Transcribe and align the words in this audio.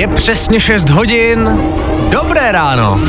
Je 0.00 0.08
přesně 0.08 0.60
6 0.60 0.90
hodin. 0.90 1.60
Dobré 2.10 2.52
ráno. 2.52 3.00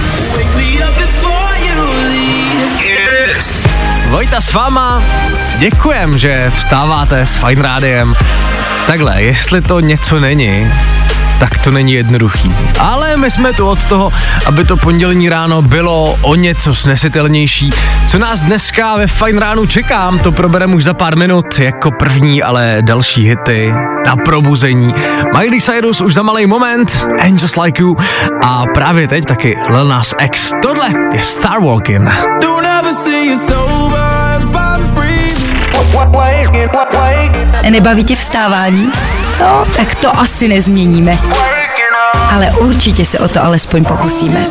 Vojta 4.09 4.41
s 4.41 4.53
váma. 4.53 5.03
Děkujem, 5.57 6.17
že 6.17 6.51
vstáváte 6.57 7.21
s 7.21 7.35
Fine 7.35 7.61
Rádiem. 7.61 8.15
Takhle, 8.87 9.23
jestli 9.23 9.61
to 9.61 9.79
něco 9.79 10.19
není, 10.19 10.71
tak 11.41 11.57
to 11.57 11.71
není 11.71 11.93
jednoduchý. 11.93 12.55
Ale 12.79 13.17
my 13.17 13.31
jsme 13.31 13.53
tu 13.53 13.67
od 13.67 13.85
toho, 13.85 14.11
aby 14.45 14.65
to 14.65 14.77
pondělní 14.77 15.29
ráno 15.29 15.61
bylo 15.61 16.17
o 16.21 16.35
něco 16.35 16.75
snesitelnější. 16.75 17.73
Co 18.07 18.19
nás 18.19 18.41
dneska 18.41 18.97
ve 18.97 19.07
Fine 19.07 19.39
ránu 19.39 19.65
čekám, 19.65 20.19
to 20.19 20.31
probereme 20.31 20.75
už 20.75 20.83
za 20.83 20.93
pár 20.93 21.17
minut 21.17 21.59
jako 21.59 21.91
první, 21.91 22.43
ale 22.43 22.77
další 22.81 23.29
hity 23.29 23.73
na 24.05 24.15
probuzení. 24.15 24.93
Miley 25.37 25.61
Cyrus 25.61 26.01
už 26.01 26.13
za 26.13 26.23
malý 26.23 26.45
moment, 26.45 27.05
And 27.19 27.41
Just 27.41 27.57
Like 27.57 27.81
You 27.81 27.97
a 28.45 28.63
právě 28.73 29.07
teď 29.07 29.25
taky 29.25 29.57
Lil 29.69 29.87
Nas 29.87 30.13
X. 30.19 30.53
Tohle 30.61 30.89
je 31.13 31.21
Star 31.21 31.61
Walking. 31.61 32.09
Nebaví 37.69 38.03
tě 38.03 38.15
vstávání? 38.15 38.91
No, 39.39 39.65
tak 39.75 39.95
to 39.95 40.19
asi 40.19 40.47
nezměníme. 40.47 41.17
Ale 42.35 42.51
určitě 42.51 43.05
se 43.05 43.19
o 43.19 43.27
to 43.27 43.43
alespoň 43.43 43.85
pokusíme. 43.85 44.45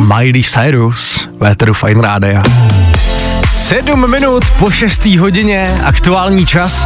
Miley 0.00 0.42
Cyrus, 0.42 1.28
Véteru 1.40 1.74
Fine 1.74 2.02
Rádia. 2.02 2.42
Sedm 3.64 4.10
minut 4.10 4.44
po 4.58 4.70
6. 4.70 5.06
hodině, 5.06 5.80
aktuální 5.84 6.46
čas. 6.46 6.84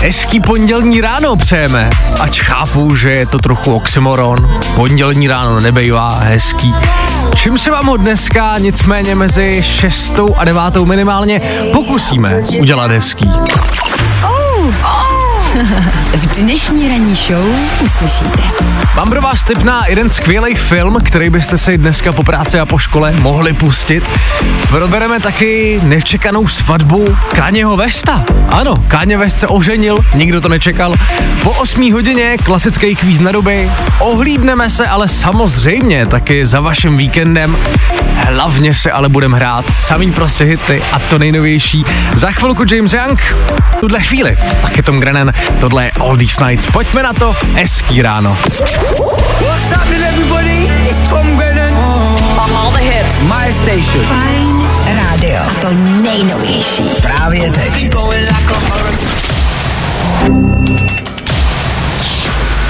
Hezký 0.00 0.40
pondělní 0.40 1.00
ráno 1.00 1.36
přejeme, 1.36 1.90
ač 2.20 2.40
chápu, 2.40 2.96
že 2.96 3.12
je 3.12 3.26
to 3.26 3.38
trochu 3.38 3.74
oxymoron. 3.74 4.60
Pondělní 4.74 5.28
ráno 5.28 5.60
nebejvá 5.60 6.18
hezký. 6.18 6.74
Čím 7.36 7.58
se 7.58 7.70
vám 7.70 7.86
ho 7.86 7.96
dneska 7.96 8.58
nicméně 8.58 9.14
mezi 9.14 9.62
6. 9.62 10.12
a 10.36 10.44
9. 10.44 10.62
minimálně 10.84 11.40
pokusíme 11.72 12.42
udělat 12.58 12.90
hezký. 12.90 13.30
V 16.16 16.40
dnešní 16.42 16.88
ranní 16.88 17.14
show 17.14 17.46
uslyšíte. 17.84 18.42
Mám 18.96 19.10
pro 19.10 19.20
vás 19.20 19.44
tip 19.44 19.62
na 19.62 19.86
jeden 19.86 20.10
skvělý 20.10 20.54
film, 20.54 20.96
který 21.04 21.30
byste 21.30 21.58
si 21.58 21.78
dneska 21.78 22.12
po 22.12 22.22
práci 22.22 22.58
a 22.60 22.66
po 22.66 22.78
škole 22.78 23.12
mohli 23.20 23.52
pustit. 23.52 24.10
Probereme 24.68 25.20
taky 25.20 25.80
nečekanou 25.82 26.48
svatbu 26.48 27.16
Káněho 27.34 27.76
Vesta. 27.76 28.24
Ano, 28.48 28.74
Káně 28.88 29.16
Vest 29.16 29.40
se 29.40 29.46
oženil, 29.46 29.98
nikdo 30.14 30.40
to 30.40 30.48
nečekal. 30.48 30.94
Po 31.42 31.50
8 31.50 31.92
hodině 31.92 32.36
klasický 32.44 32.96
kvíz 32.96 33.20
na 33.20 33.32
doby. 33.32 33.70
Ohlídneme 33.98 34.70
se 34.70 34.86
ale 34.86 35.08
samozřejmě 35.08 36.06
taky 36.06 36.46
za 36.46 36.60
vaším 36.60 36.96
víkendem. 36.96 37.56
Hlavně 38.28 38.74
se 38.74 38.90
ale 38.90 39.08
budeme 39.08 39.36
hrát 39.36 39.64
samý 39.74 40.12
prostě 40.12 40.44
hity 40.44 40.82
a 40.92 40.98
to 40.98 41.18
nejnovější. 41.18 41.84
Za 42.14 42.30
chvilku 42.30 42.64
James 42.74 42.92
Young, 42.92 43.36
tuhle 43.80 44.00
chvíli. 44.00 44.36
Taky 44.62 44.82
Tom 44.82 45.00
Grennan, 45.00 45.32
tohle 45.60 45.84
je 45.84 45.90
All 45.90 46.16
These 46.16 46.44
Nights. 46.44 46.66
Pojďme 46.66 47.02
na 47.02 47.12
to, 47.12 47.36
hezký 47.54 48.02
ráno. 48.02 48.38
What's 49.40 49.72
happening, 49.72 50.04
everybody? 50.04 50.70
It's 50.90 51.10
Tom 51.10 51.36
Grennan. 51.36 51.72
all 52.56 52.70
the 52.70 52.78
hits. 52.78 53.22
My 53.22 53.52
station. 53.52 54.04
Fajn 54.04 54.62
rádio. 54.86 55.42
A 55.50 55.54
to 55.60 55.70
nejnovější. 56.02 56.84
Právě 57.02 57.50
teď. 57.50 57.92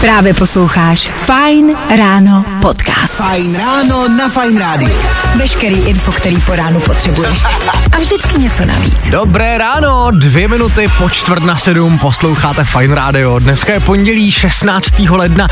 Právě 0.02 0.34
posloucháš 0.34 1.10
Fajn 1.26 1.76
ráno 1.96 2.44
podcast. 2.62 3.14
Fajn 3.14 3.56
ráno 3.58 4.08
na 4.08 4.28
Fajn 4.28 4.58
rádiu. 4.58 4.90
Veškerý 5.36 5.76
info, 5.76 6.12
který 6.12 6.40
po 6.40 6.56
ránu 6.56 6.80
potřebuješ. 6.80 7.44
A 7.92 7.96
vždycky 7.98 8.38
něco 8.38 8.64
navíc. 8.64 9.10
Dobré 9.10 9.58
ráno, 9.58 10.10
dvě 10.10 10.48
minuty 10.48 10.88
po 10.98 11.10
čtvrt 11.10 11.42
na 11.42 11.56
sedm 11.56 11.98
posloucháte 11.98 12.64
Fine 12.64 12.94
Radio. 12.94 13.38
Dneska 13.38 13.72
je 13.72 13.80
pondělí 13.80 14.32
16. 14.32 14.98
ledna, 15.10 15.48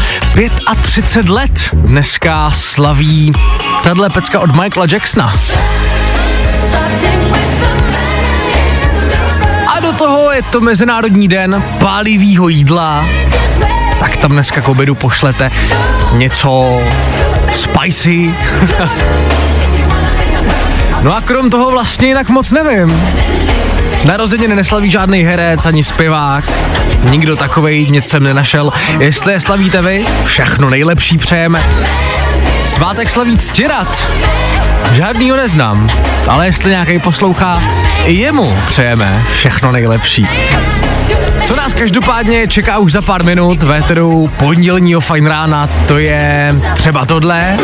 35 0.82 1.28
let. 1.28 1.68
Dneska 1.72 2.50
slaví 2.54 3.32
tahle 3.82 4.10
pecka 4.10 4.40
od 4.40 4.50
Michaela 4.50 4.86
Jacksona. 4.92 5.34
A 9.76 9.80
do 9.80 9.92
toho 9.92 10.32
je 10.32 10.42
to 10.42 10.60
Mezinárodní 10.60 11.28
den 11.28 11.64
pálivýho 11.80 12.48
jídla. 12.48 13.06
Tak 14.00 14.16
tam 14.16 14.30
dneska 14.30 14.60
k 14.60 14.68
obědu 14.68 14.94
pošlete 14.94 15.50
něco 16.12 16.80
spicy. 17.54 18.34
No 21.02 21.16
a 21.16 21.20
krom 21.20 21.50
toho 21.50 21.70
vlastně 21.70 22.08
jinak 22.08 22.28
moc 22.28 22.52
nevím. 22.52 23.02
Narozeniny 24.04 24.54
neslaví 24.54 24.90
žádný 24.90 25.22
herec 25.22 25.66
ani 25.66 25.84
zpěvák. 25.84 26.44
Nikdo 27.04 27.36
takovej 27.36 27.90
nic 27.90 28.08
jsem 28.08 28.22
nenašel. 28.22 28.72
Jestli 28.98 29.32
je 29.32 29.40
slavíte 29.40 29.82
vy, 29.82 30.06
všechno 30.24 30.70
nejlepší 30.70 31.18
přejeme. 31.18 31.64
Svátek 32.66 33.10
slaví 33.10 33.38
Ctirat. 33.38 34.08
Žádnýho 34.92 35.36
neznám, 35.36 35.90
ale 36.28 36.46
jestli 36.46 36.70
nějaký 36.70 36.98
poslouchá, 36.98 37.62
i 38.04 38.14
jemu 38.14 38.56
přejeme 38.68 39.22
všechno 39.34 39.72
nejlepší. 39.72 40.26
Co 41.42 41.56
nás 41.56 41.74
každopádně 41.74 42.48
čeká 42.48 42.78
už 42.78 42.92
za 42.92 43.02
pár 43.02 43.24
minut 43.24 43.62
ve 43.62 43.78
éteru 43.78 44.30
pondělního 44.38 45.00
fajn 45.00 45.26
rána, 45.26 45.68
to 45.88 45.98
je 45.98 46.54
třeba 46.74 47.06
tohle. 47.06 47.56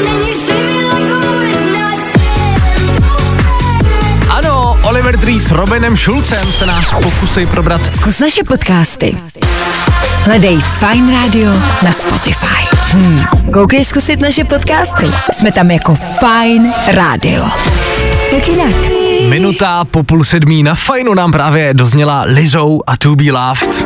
Ano, 4.29 4.77
Oliver 4.83 5.19
Tree 5.19 5.41
s 5.41 5.51
Robinem 5.51 5.97
Schulzem 5.97 6.47
se 6.47 6.67
nás 6.67 6.91
pokusí 7.03 7.47
probrat. 7.47 7.91
Zkus 7.91 8.21
naše 8.21 8.45
podcasty. 8.45 9.17
Hledej 10.25 10.59
Fine 10.61 11.13
Radio 11.13 11.53
na 11.83 11.93
Spotify. 11.93 12.77
Hmm. 12.93 13.25
Koukej 13.53 13.84
zkusit 13.84 14.21
naše 14.21 14.45
podcasty. 14.45 15.07
Jsme 15.33 15.53
tam 15.53 15.71
jako 15.71 15.95
Fine 15.95 16.73
Radio. 16.95 17.45
Jak 18.33 18.49
jinak? 18.49 19.06
Minuta 19.25 19.84
po 19.84 20.03
půl 20.03 20.25
sedmí 20.25 20.62
na 20.62 20.75
fajnu 20.75 21.15
nám 21.15 21.32
právě 21.32 21.75
dozněla 21.75 22.22
Lizou 22.27 22.82
a 22.87 22.97
To 22.97 23.16
Be 23.16 23.32
Loved. 23.32 23.84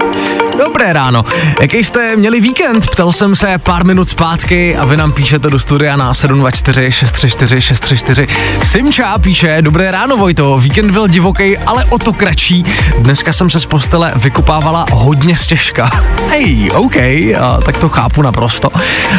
Dobré 0.59 0.93
ráno. 0.93 1.25
Jaký 1.61 1.85
jste 1.85 2.17
měli 2.17 2.41
víkend? 2.41 2.91
Ptal 2.91 3.13
jsem 3.13 3.37
se 3.37 3.59
pár 3.59 3.85
minut 3.85 4.09
zpátky 4.09 4.77
a 4.77 4.85
vy 4.85 4.97
nám 4.97 5.13
píšete 5.13 5.51
do 5.51 5.59
studia 5.59 5.97
na 5.97 6.15
724 6.15 6.93
634 6.93 7.61
634. 7.61 8.27
Simča 8.63 9.19
píše, 9.19 9.63
dobré 9.63 9.91
ráno 9.91 10.17
Vojto, 10.17 10.59
víkend 10.59 10.91
byl 10.91 11.09
divoký, 11.09 11.59
ale 11.59 11.85
o 11.85 11.99
to 11.99 12.13
kratší. 12.13 12.65
Dneska 12.99 13.33
jsem 13.33 13.51
se 13.51 13.61
z 13.61 13.65
postele 13.67 14.13
vykupávala 14.17 14.87
hodně 14.93 15.37
stěžka. 15.37 15.91
Hej, 16.29 16.71
OK, 16.75 16.97
a, 16.97 17.61
tak 17.65 17.79
to 17.79 17.89
chápu 17.89 18.23
naprosto. 18.23 18.69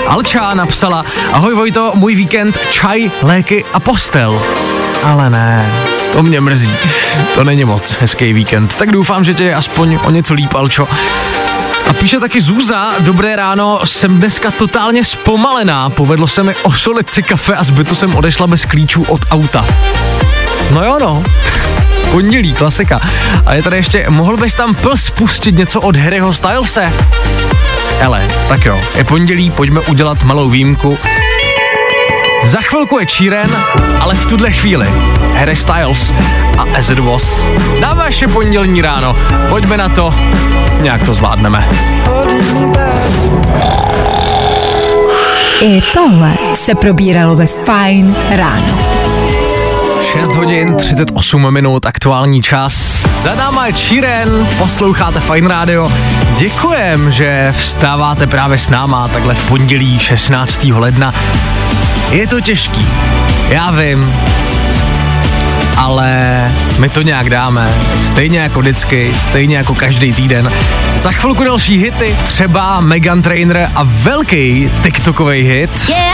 Alča 0.08 0.54
napsala, 0.54 1.06
ahoj 1.32 1.56
Vojto, 1.56 1.92
můj 1.96 2.16
víkend, 2.16 2.60
čaj, 2.72 3.12
léky 3.22 3.66
a 3.74 3.80
postel. 3.80 4.42
Ale 5.04 5.30
ne, 5.30 5.72
to 6.14 6.24
mě 6.24 6.42
mrzí. 6.42 6.72
To 7.36 7.44
není 7.44 7.66
moc 7.66 7.98
hezký 8.02 8.34
víkend. 8.34 8.76
Tak 8.76 8.92
doufám, 8.92 9.24
že 9.24 9.34
tě 9.34 9.44
je 9.44 9.56
aspoň 9.56 10.00
o 10.04 10.10
něco 10.10 10.34
líp, 10.34 10.54
Alčo. 10.54 10.88
A 11.90 11.94
píše 11.94 12.20
taky 12.20 12.42
Zůza, 12.42 12.94
dobré 13.00 13.36
ráno, 13.36 13.80
jsem 13.86 14.18
dneska 14.18 14.52
totálně 14.52 15.06
zpomalená, 15.06 15.90
povedlo 15.90 16.28
se 16.28 16.44
mi 16.44 16.56
osolit 16.56 17.10
si 17.10 17.24
kafe 17.24 17.56
a 17.56 17.64
zbytu 17.64 17.96
jsem 17.96 18.16
odešla 18.16 18.48
bez 18.48 18.66
klíčů 18.66 19.04
od 19.04 19.22
auta. 19.32 19.66
No 20.72 20.84
jo 20.84 20.98
no, 21.02 21.24
pondělí, 22.12 22.54
klasika. 22.54 23.02
A 23.46 23.54
je 23.54 23.64
tady 23.64 23.76
ještě, 23.76 24.06
mohl 24.10 24.38
bys 24.38 24.54
tam 24.54 24.76
pl 24.76 24.98
spustit 24.98 25.58
něco 25.58 25.82
od 25.82 25.96
Harryho 25.96 26.34
Stylese? 26.34 26.94
Hele, 28.00 28.28
tak 28.50 28.66
jo, 28.66 28.82
je 28.96 29.04
pondělí, 29.04 29.52
pojďme 29.52 29.80
udělat 29.80 30.24
malou 30.24 30.50
výjimku. 30.50 30.98
Za 32.44 32.62
chvilku 32.62 33.00
je 33.00 33.06
Číren, 33.06 33.64
ale 34.00 34.16
v 34.16 34.26
tuhle 34.26 34.52
chvíli 34.52 34.88
Harry 35.34 35.56
Styles 35.56 36.12
a 36.58 36.78
As 36.78 36.90
It 36.90 37.00
Was. 37.00 37.46
Na 37.80 37.94
vaše 37.94 38.28
pondělní 38.28 38.82
ráno, 38.82 39.18
pojďme 39.50 39.78
na 39.78 39.90
to, 39.90 40.14
nějak 40.82 41.06
to 41.06 41.14
zvládneme. 41.14 41.68
I 45.62 45.82
tohle 45.94 46.34
se 46.54 46.76
probíralo 46.76 47.36
ve 47.36 47.46
Fine 47.46 48.14
ráno. 48.30 48.91
6 50.12 50.36
hodin 50.36 50.76
38 50.76 51.54
minut, 51.54 51.86
aktuální 51.86 52.42
čas. 52.42 53.04
Za 53.22 53.36
náma 53.36 53.68
je 53.68 53.74
Čiren, 53.74 54.48
posloucháte 54.58 55.20
Fine 55.20 55.48
Radio. 55.48 55.92
Děkujem, 56.38 57.12
že 57.12 57.54
vstáváte 57.58 58.28
právě 58.28 58.60
s 58.60 58.70
náma 58.70 59.08
takhle 59.08 59.36
v 59.36 59.48
pondělí 59.48 60.00
16. 60.00 60.64
ledna. 60.64 61.14
Je 62.10 62.28
to 62.28 62.42
těžký, 62.42 62.88
já 63.50 63.72
vím, 63.72 64.14
ale 65.78 66.52
my 66.78 66.90
to 66.90 67.02
nějak 67.02 67.30
dáme. 67.30 67.70
Stejně 68.08 68.40
jako 68.40 68.60
vždycky, 68.60 69.14
stejně 69.20 69.58
jako 69.58 69.76
každý 69.76 70.14
týden. 70.14 70.52
Za 70.96 71.12
chvilku 71.12 71.44
další 71.44 71.78
hity, 71.78 72.16
třeba 72.26 72.80
Megan 72.80 73.22
Trainer 73.22 73.70
a 73.76 73.84
velký 73.84 74.72
TikTokový 74.84 75.42
hit. 75.42 75.90
Yeah, 75.90 76.12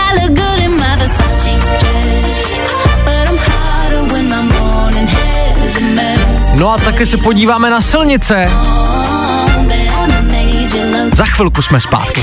No 6.57 6.69
a 6.73 6.77
taky 6.77 7.05
se 7.05 7.17
podíváme 7.17 7.69
na 7.69 7.81
silnice. 7.81 8.51
Za 11.13 11.25
chvilku 11.25 11.61
jsme 11.61 11.79
zpátky. 11.81 12.21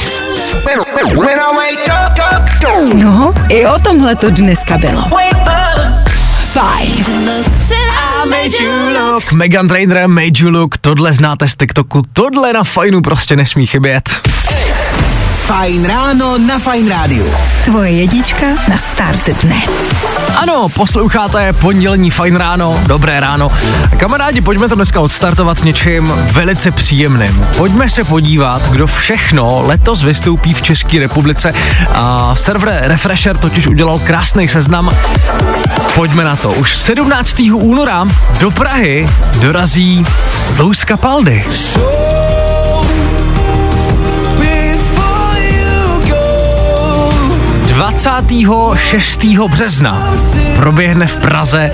No, 2.95 3.35
i 3.49 3.67
o 3.67 3.79
tomhle 3.79 4.17
to 4.17 4.31
dneska 4.31 4.79
bylo. 4.79 5.03
Fajn. 6.53 7.05
Megan 9.33 9.69
Trainer, 9.69 10.09
Made 10.09 10.31
You 10.39 10.51
Look, 10.51 10.79
tohle 10.79 11.13
znáte 11.13 11.49
z 11.49 11.57
TikToku, 11.57 12.03
tohle 12.13 12.53
na 12.53 12.65
fajnu 12.65 13.03
prostě 13.03 13.37
nesmí 13.37 13.67
chybět. 13.67 14.11
Fajn 15.45 15.85
ráno 15.85 16.39
na 16.39 16.59
Fajn 16.59 16.89
rádiu. 16.89 17.29
Tvoje 17.65 17.91
jednička 17.91 18.47
na 18.69 18.77
start 18.77 19.29
dne. 19.45 19.61
Ano, 20.37 20.69
posloucháte 20.69 21.53
pondělní 21.53 22.11
fajn 22.11 22.37
ráno, 22.37 22.81
dobré 22.87 23.21
ráno. 23.21 23.49
Kamarádi, 23.97 24.41
pojďme 24.41 24.69
to 24.69 24.75
dneska 24.75 25.01
odstartovat 25.01 25.65
něčím 25.65 26.13
velice 26.33 26.71
příjemným. 26.71 27.47
Pojďme 27.57 27.91
se 27.91 28.05
podívat, 28.05 28.63
kdo 28.71 28.87
všechno 28.87 29.63
letos 29.67 30.03
vystoupí 30.03 30.55
v 30.55 30.63
České 30.63 31.01
republice. 31.01 31.53
A 31.95 32.35
server 32.37 32.83
Refresher 32.87 33.37
totiž 33.37 33.67
udělal 33.67 33.99
krásný 33.99 34.49
seznam. 34.49 34.97
Pojďme 35.95 36.25
na 36.25 36.37
to. 36.37 36.53
Už 36.53 36.77
17. 36.77 37.41
února 37.53 38.07
do 38.41 38.51
Prahy 38.51 39.09
dorazí 39.41 40.05
Luis 40.59 40.85
Capaldi. 40.89 41.45
26. 47.95 49.25
března 49.49 50.15
proběhne 50.57 51.07
v 51.07 51.17
Praze 51.17 51.71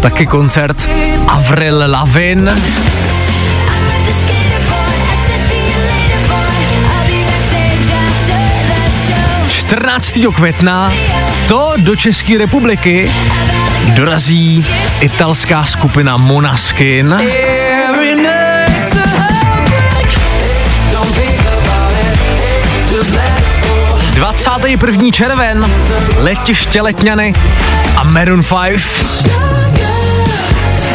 taky 0.00 0.26
koncert 0.26 0.88
Avril 1.26 1.84
Lavin. 1.86 2.44
The 2.44 2.52
skater 4.12 4.60
boy, 4.68 4.94
I 5.12 5.16
said 5.26 5.40
see 5.48 5.64
you 5.66 5.80
later 5.88 6.28
boy. 6.28 6.36
I'll 6.84 7.06
be 7.06 7.24
backstage 7.24 7.90
after 8.08 8.40
the 8.66 8.90
show. 9.06 9.48
14. 9.48 10.18
května 10.36 10.92
to 11.48 11.72
do 11.78 11.96
České 11.96 12.38
republiky 12.38 13.10
dorazí 13.94 14.66
italská 15.00 15.64
skupina 15.64 16.16
Monaskin. 16.16 17.12
Every 17.12 17.61
21. 24.32 25.12
červen 25.12 25.64
letiště 26.16 26.80
Letňany 26.82 27.34
a 27.96 28.04
Maroon 28.04 28.42
5. 28.42 28.80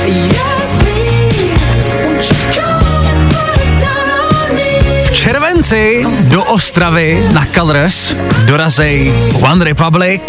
Yes, 0.06 0.74
please. 0.80 1.74
Won't 2.06 2.30
you 2.30 2.62
come 2.62 3.30
put 3.30 3.62
it 3.62 3.80
down 3.80 4.10
on 4.10 4.56
me? 4.56 4.80
V 5.10 5.16
červenci 5.16 6.06
do 6.22 6.44
Ostravy 6.44 7.24
na 7.34 7.46
Colors 7.46 8.22
dorazí 8.46 9.14
One 9.42 9.66
Republic. 9.66 10.22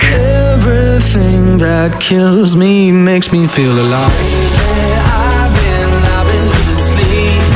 Everything 0.55 1.59
that 1.59 1.97
kills 1.99 2.55
me 2.55 2.93
makes 2.93 3.31
me 3.31 3.47
feel 3.47 3.73
alive. 3.73 5.18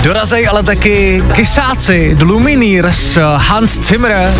Dorazej 0.03 0.49
ale 0.49 0.63
taky 0.63 1.23
Kysáci, 1.35 2.17
Lumineers, 2.21 3.19
Hans 3.37 3.81
Zimmer, 3.81 4.35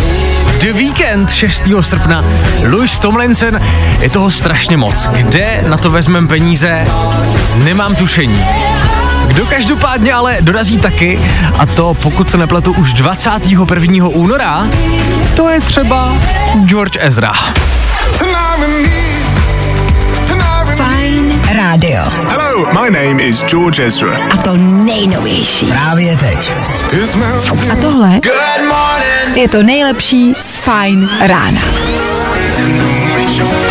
The 0.61 0.73
Weekend 0.73 1.33
6. 1.33 1.63
srpna, 1.81 2.25
Louis 2.69 2.99
Tomlinson, 2.99 3.61
je 4.01 4.11
toho 4.11 4.31
strašně 4.31 4.77
moc. 4.77 5.07
Kde 5.13 5.65
na 5.69 5.77
to 5.77 5.91
vezmeme 5.91 6.29
peníze, 6.29 6.87
nemám 7.57 7.95
tušení. 7.95 8.45
Kdo 9.27 9.47
každopádně 9.47 10.13
ale 10.13 10.37
dorazí 10.41 10.79
taky, 10.79 11.21
a 11.59 11.67
to 11.67 11.95
pokud 11.95 12.31
se 12.31 12.37
nepletu 12.37 12.73
už 12.73 12.93
21. 12.93 14.09
února, 14.09 14.67
to 15.37 15.49
je 15.49 15.61
třeba 15.61 16.13
George 16.65 16.97
Ezra. 17.01 17.33
Rádio. 21.63 22.03
Hello, 22.27 22.67
my 22.83 22.91
name 22.91 23.21
is 23.21 23.43
George 23.43 23.79
Ezra. 23.79 24.17
A 24.31 24.37
to 24.37 24.57
nejnovější. 24.57 25.67
Právě 25.67 26.17
teď. 26.17 26.53
A 27.73 27.77
tohle 27.77 28.21
je 29.35 29.49
to 29.49 29.63
nejlepší 29.63 30.35
z 30.41 30.57
Fajn 30.57 31.09
rána. 31.21 31.61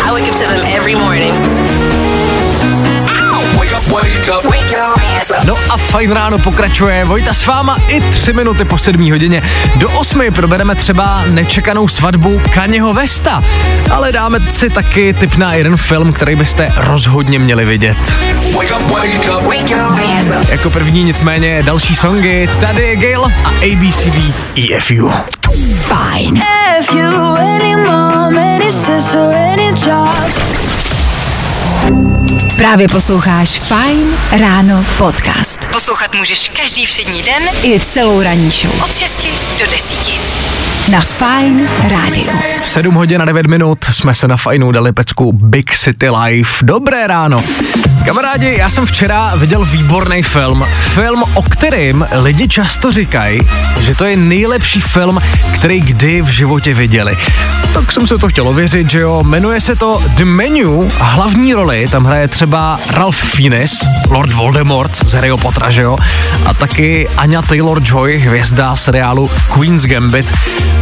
I 0.06 0.10
wake 0.10 0.28
up 0.28 0.36
to 0.36 0.44
them 0.44 0.60
every 0.76 0.94
morning. 0.94 1.34
Wake 3.58 3.72
up, 3.76 3.92
wake 3.92 4.28
up. 4.28 4.44
Wake 4.44 4.46
up. 4.46 4.51
No 5.44 5.56
a 5.70 5.76
fajn 5.76 6.12
ráno 6.12 6.38
pokračuje. 6.38 7.04
Vojta 7.04 7.34
s 7.34 7.46
váma 7.46 7.76
i 7.88 8.00
tři 8.00 8.32
minuty 8.32 8.64
po 8.64 8.78
sedmí 8.78 9.10
hodině. 9.10 9.42
Do 9.76 9.90
osmi 9.90 10.30
probereme 10.30 10.74
třeba 10.74 11.24
nečekanou 11.26 11.88
svatbu 11.88 12.42
Kaněho 12.54 12.94
Vesta. 12.94 13.44
Ale 13.90 14.12
dáme 14.12 14.38
si 14.50 14.70
taky 14.70 15.12
tip 15.12 15.36
na 15.36 15.54
jeden 15.54 15.76
film, 15.76 16.12
který 16.12 16.36
byste 16.36 16.72
rozhodně 16.76 17.38
měli 17.38 17.64
vidět. 17.64 18.14
Jako 20.48 20.70
první 20.70 21.04
nicméně 21.04 21.62
další 21.62 21.96
songy. 21.96 22.48
Tady 22.60 22.82
je 22.82 22.96
Gail 22.96 23.24
a 23.24 23.48
ABCD 23.48 24.34
EFU. 24.72 25.12
Fajn. 25.80 26.42
Any 27.38 27.76
mom, 27.76 28.38
any 28.38 28.70
sister, 28.70 29.34
any 29.52 29.66
job. 29.86 30.32
Právě 32.56 32.88
posloucháš 32.88 33.58
Fajn 33.58 34.10
ráno 34.40 34.86
podcast. 34.98 35.58
Poslouchat 35.70 36.14
můžeš 36.14 36.48
každý 36.48 36.86
všední 36.86 37.22
den 37.22 37.42
i 37.62 37.80
celou 37.80 38.22
ranní 38.22 38.50
show. 38.50 38.82
Od 38.84 38.94
6 38.94 39.26
do 39.60 39.66
10. 39.70 39.98
Na 40.92 41.00
Fajn 41.00 41.68
rádiu. 41.90 42.30
7 42.66 42.94
hodin 42.94 43.22
a 43.22 43.24
9 43.24 43.46
minut 43.46 43.78
jsme 43.84 44.14
se 44.14 44.28
na 44.28 44.36
fajnou 44.36 44.72
dali 44.72 44.92
pecku 44.92 45.32
Big 45.32 45.78
City 45.78 46.10
Life. 46.10 46.64
Dobré 46.66 47.06
ráno. 47.06 47.38
Kamarádi, 48.06 48.56
já 48.58 48.70
jsem 48.70 48.86
včera 48.86 49.32
viděl 49.36 49.64
výborný 49.64 50.22
film. 50.22 50.64
Film, 50.94 51.24
o 51.34 51.42
kterým 51.42 52.06
lidi 52.12 52.48
často 52.48 52.92
říkají, 52.92 53.40
že 53.80 53.94
to 53.94 54.04
je 54.04 54.16
nejlepší 54.16 54.80
film, 54.80 55.18
který 55.54 55.80
kdy 55.80 56.22
v 56.22 56.26
životě 56.28 56.74
viděli. 56.74 57.16
Tak 57.74 57.92
jsem 57.92 58.06
se 58.06 58.18
to 58.18 58.28
chtěl 58.28 58.48
ověřit, 58.48 58.90
že 58.90 59.00
jo. 59.00 59.22
Jmenuje 59.22 59.60
se 59.60 59.76
to 59.76 60.02
The 60.06 60.24
Menu 60.24 60.88
a 61.00 61.04
hlavní 61.04 61.54
roli 61.54 61.86
tam 61.90 62.04
hraje 62.04 62.28
třeba 62.28 62.80
Ralph 62.90 63.16
Fiennes, 63.16 63.86
Lord 64.10 64.32
Voldemort 64.32 65.08
z 65.08 65.12
Harryho 65.12 65.38
Pottera, 65.38 65.70
že 65.70 65.82
jo. 65.82 65.96
A 66.46 66.54
taky 66.54 67.08
Anya 67.16 67.42
Taylor-Joy, 67.42 68.16
hvězda 68.16 68.76
seriálu 68.76 69.30
Queen's 69.54 69.84
Gambit. 69.84 70.32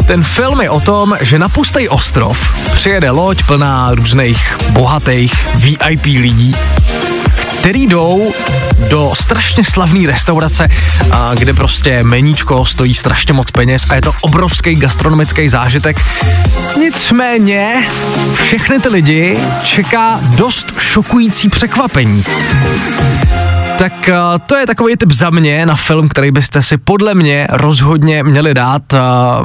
Ten 0.07 0.25
film 0.25 0.61
je 0.61 0.71
o 0.71 0.81
tom, 0.81 1.17
že 1.21 1.39
na 1.39 1.49
pustý 1.49 1.89
ostrov 1.89 2.39
přijede 2.75 3.11
loď 3.11 3.43
plná 3.43 3.91
různých 3.95 4.59
bohatých 4.71 5.47
VIP 5.55 6.05
lidí, 6.05 6.55
který 7.61 7.87
jdou 7.87 8.33
do 8.91 9.13
strašně 9.15 9.65
slavné 9.65 10.07
restaurace, 10.07 10.69
a 11.11 11.35
kde 11.35 11.53
prostě 11.53 12.03
meníčko 12.03 12.65
stojí 12.65 12.95
strašně 12.95 13.33
moc 13.33 13.51
peněz 13.51 13.83
a 13.91 13.95
je 13.95 14.03
to 14.03 14.15
obrovský 14.21 14.75
gastronomický 14.75 15.49
zážitek. 15.49 16.01
Nicméně 16.79 17.89
všechny 18.35 18.81
ty 18.81 18.89
lidi 18.89 19.39
čeká 19.65 20.21
dost 20.23 20.73
šokující 20.79 21.49
překvapení. 21.49 22.25
Tak 23.81 23.93
uh, 24.09 24.39
to 24.47 24.57
je 24.57 24.67
takový 24.67 24.97
tip 24.97 25.13
za 25.13 25.31
mě 25.31 25.67
na 25.67 25.77
film, 25.77 26.09
který 26.09 26.31
byste 26.31 26.63
si 26.63 26.79
podle 26.79 27.15
mě 27.15 27.47
rozhodně 27.51 28.23
měli 28.23 28.55
dát. 28.55 28.83
Uh, 28.93 29.01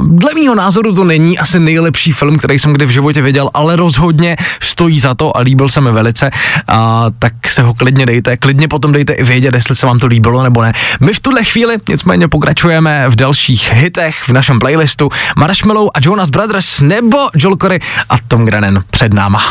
dle 0.06 0.34
mýho 0.34 0.54
názoru 0.54 0.94
to 0.94 1.04
není 1.04 1.38
asi 1.38 1.60
nejlepší 1.60 2.12
film, 2.12 2.38
který 2.38 2.58
jsem 2.58 2.72
kdy 2.72 2.86
v 2.86 2.90
životě 2.90 3.22
viděl, 3.22 3.50
ale 3.54 3.76
rozhodně 3.76 4.36
stojí 4.60 5.00
za 5.00 5.14
to 5.14 5.36
a 5.36 5.40
líbil 5.40 5.68
se 5.68 5.80
mi 5.80 5.92
velice, 5.92 6.30
uh, 6.30 6.76
tak 7.18 7.32
se 7.48 7.62
ho 7.62 7.74
klidně 7.74 8.06
dejte, 8.06 8.36
klidně 8.36 8.68
potom 8.68 8.92
dejte 8.92 9.12
i 9.12 9.24
vědět, 9.24 9.54
jestli 9.54 9.76
se 9.76 9.86
vám 9.86 9.98
to 9.98 10.06
líbilo 10.06 10.42
nebo 10.42 10.62
ne. 10.62 10.72
My 11.00 11.12
v 11.12 11.20
tuhle 11.20 11.44
chvíli 11.44 11.76
nicméně 11.88 12.28
pokračujeme 12.28 13.04
v 13.08 13.16
dalších 13.16 13.72
hitech 13.72 14.28
v 14.28 14.32
našem 14.32 14.58
playlistu 14.58 15.08
Marshmallow 15.36 15.88
a 15.94 15.98
Jonas 16.02 16.30
Brothers 16.30 16.80
nebo 16.80 17.18
Joel 17.34 17.56
Corey 17.56 17.80
a 18.08 18.16
Tom 18.28 18.44
Grennan 18.44 18.82
před 18.90 19.14
náma. 19.14 19.48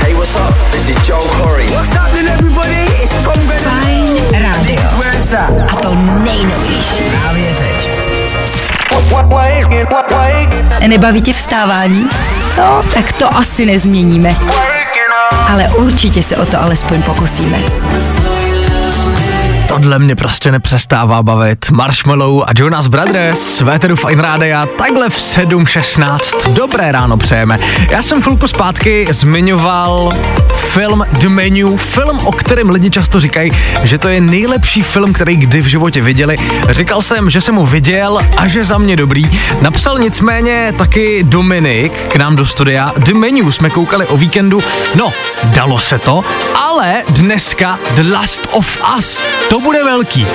Hey, 0.00 0.14
what's 0.14 0.36
up? 0.36 0.70
This 0.70 0.88
is 0.88 1.08
Joe 1.08 1.28
Corey. 1.42 1.66
What's 1.66 1.92
happening, 1.92 2.28
everybody? 2.28 2.84
It's 3.02 3.24
Tom 3.24 3.34
Fajn 3.46 3.53
at. 5.32 5.72
A 5.72 5.76
to 5.76 5.94
nejnovější. 5.94 7.04
Právě 7.22 7.54
teď. 7.54 7.88
Nebaví 10.86 11.22
tě 11.22 11.32
vstávání? 11.32 12.08
No, 12.58 12.82
tak 12.94 13.12
to 13.12 13.36
asi 13.36 13.66
nezměníme. 13.66 14.36
Ale 15.52 15.68
určitě 15.68 16.22
se 16.22 16.36
o 16.36 16.46
to 16.46 16.62
alespoň 16.62 17.02
pokusíme. 17.02 17.58
Tohle 19.84 19.98
mě 19.98 20.16
prostě 20.16 20.52
nepřestává 20.52 21.22
bavit. 21.22 21.70
Marshmallow 21.70 22.42
a 22.46 22.46
Jonas 22.56 22.86
Brothers, 22.86 23.60
Véteru 23.60 23.96
Fine 23.96 24.22
Rádia, 24.22 24.66
takhle 24.66 25.10
v 25.10 25.18
7.16. 25.18 26.52
Dobré 26.52 26.92
ráno 26.92 27.16
přejeme. 27.16 27.58
Já 27.90 28.02
jsem 28.02 28.22
chvilku 28.22 28.46
zpátky 28.46 29.06
zmiňoval 29.10 30.10
film 30.56 31.06
The 31.10 31.28
Menu, 31.28 31.76
film, 31.76 32.18
o 32.26 32.32
kterém 32.32 32.70
lidi 32.70 32.90
často 32.90 33.20
říkají, 33.20 33.52
že 33.82 33.98
to 33.98 34.08
je 34.08 34.20
nejlepší 34.20 34.82
film, 34.82 35.12
který 35.12 35.36
kdy 35.36 35.62
v 35.62 35.66
životě 35.66 36.02
viděli. 36.02 36.36
Říkal 36.70 37.02
jsem, 37.02 37.30
že 37.30 37.40
jsem 37.40 37.54
ho 37.54 37.66
viděl 37.66 38.18
a 38.36 38.48
že 38.48 38.64
za 38.64 38.78
mě 38.78 38.96
dobrý. 38.96 39.40
Napsal 39.60 39.98
nicméně 39.98 40.74
taky 40.78 41.22
Dominik 41.22 41.92
k 41.92 42.16
nám 42.16 42.36
do 42.36 42.46
studia. 42.46 42.92
The 42.96 43.14
Menu 43.14 43.50
jsme 43.50 43.70
koukali 43.70 44.06
o 44.06 44.16
víkendu. 44.16 44.62
No, 44.94 45.12
dalo 45.44 45.78
se 45.78 45.98
to, 45.98 46.24
ale 46.68 47.02
dneska 47.08 47.78
The 47.94 48.12
Last 48.12 48.48
of 48.50 48.78
Us. 48.98 49.24
To 49.48 49.60
bude 49.60 49.73
velký. 49.82 50.26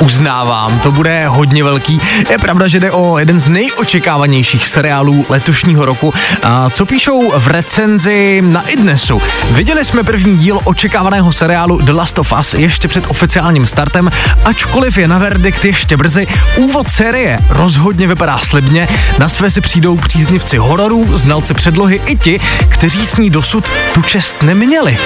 Uznávám, 0.00 0.80
to 0.80 0.92
bude 0.92 1.28
hodně 1.28 1.64
velký. 1.64 2.00
Je 2.30 2.38
pravda, 2.38 2.68
že 2.68 2.80
jde 2.80 2.90
o 2.90 3.18
jeden 3.18 3.40
z 3.40 3.48
nejočekávanějších 3.48 4.68
seriálů 4.68 5.26
letošního 5.28 5.84
roku. 5.84 6.14
A 6.42 6.70
co 6.70 6.86
píšou 6.86 7.32
v 7.38 7.46
recenzi 7.46 8.42
na 8.44 8.62
Idnesu? 8.62 9.22
Viděli 9.50 9.84
jsme 9.84 10.02
první 10.02 10.38
díl 10.38 10.60
očekávaného 10.64 11.32
seriálu 11.32 11.78
The 11.78 11.92
Last 11.92 12.18
of 12.18 12.32
Us 12.40 12.54
ještě 12.54 12.88
před 12.88 13.04
oficiálním 13.08 13.66
startem, 13.66 14.10
ačkoliv 14.44 14.98
je 14.98 15.08
na 15.08 15.18
verdikt 15.18 15.64
ještě 15.64 15.96
brzy. 15.96 16.26
Úvod 16.56 16.90
série 16.90 17.38
rozhodně 17.48 18.06
vypadá 18.06 18.38
slibně, 18.38 18.88
na 19.18 19.28
své 19.28 19.50
si 19.50 19.60
přijdou 19.60 19.96
příznivci 19.96 20.56
hororů, 20.56 21.18
znalci 21.18 21.54
předlohy 21.54 22.00
i 22.06 22.16
ti, 22.16 22.40
kteří 22.68 23.06
s 23.06 23.16
ní 23.16 23.30
dosud 23.30 23.72
tu 23.94 24.02
čest 24.02 24.42
neměli. 24.42 24.98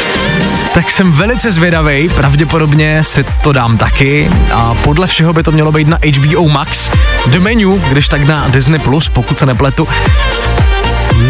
Tak 0.74 0.90
jsem 0.90 1.12
velice 1.12 1.52
zvědavý, 1.52 2.08
pravděpodobně 2.08 3.04
si 3.04 3.24
to 3.42 3.52
dám 3.52 3.78
taky 3.78 4.30
a 4.52 4.74
podle 4.88 5.06
všeho 5.06 5.32
by 5.32 5.42
to 5.42 5.52
mělo 5.52 5.72
být 5.72 5.88
na 5.88 5.98
HBO 6.16 6.48
Max. 6.48 6.90
The 7.26 7.38
Menu, 7.38 7.82
když 7.88 8.08
tak 8.08 8.26
na 8.26 8.48
Disney+, 8.48 8.78
Plus, 8.80 9.08
pokud 9.08 9.38
se 9.38 9.46
nepletu. 9.46 9.88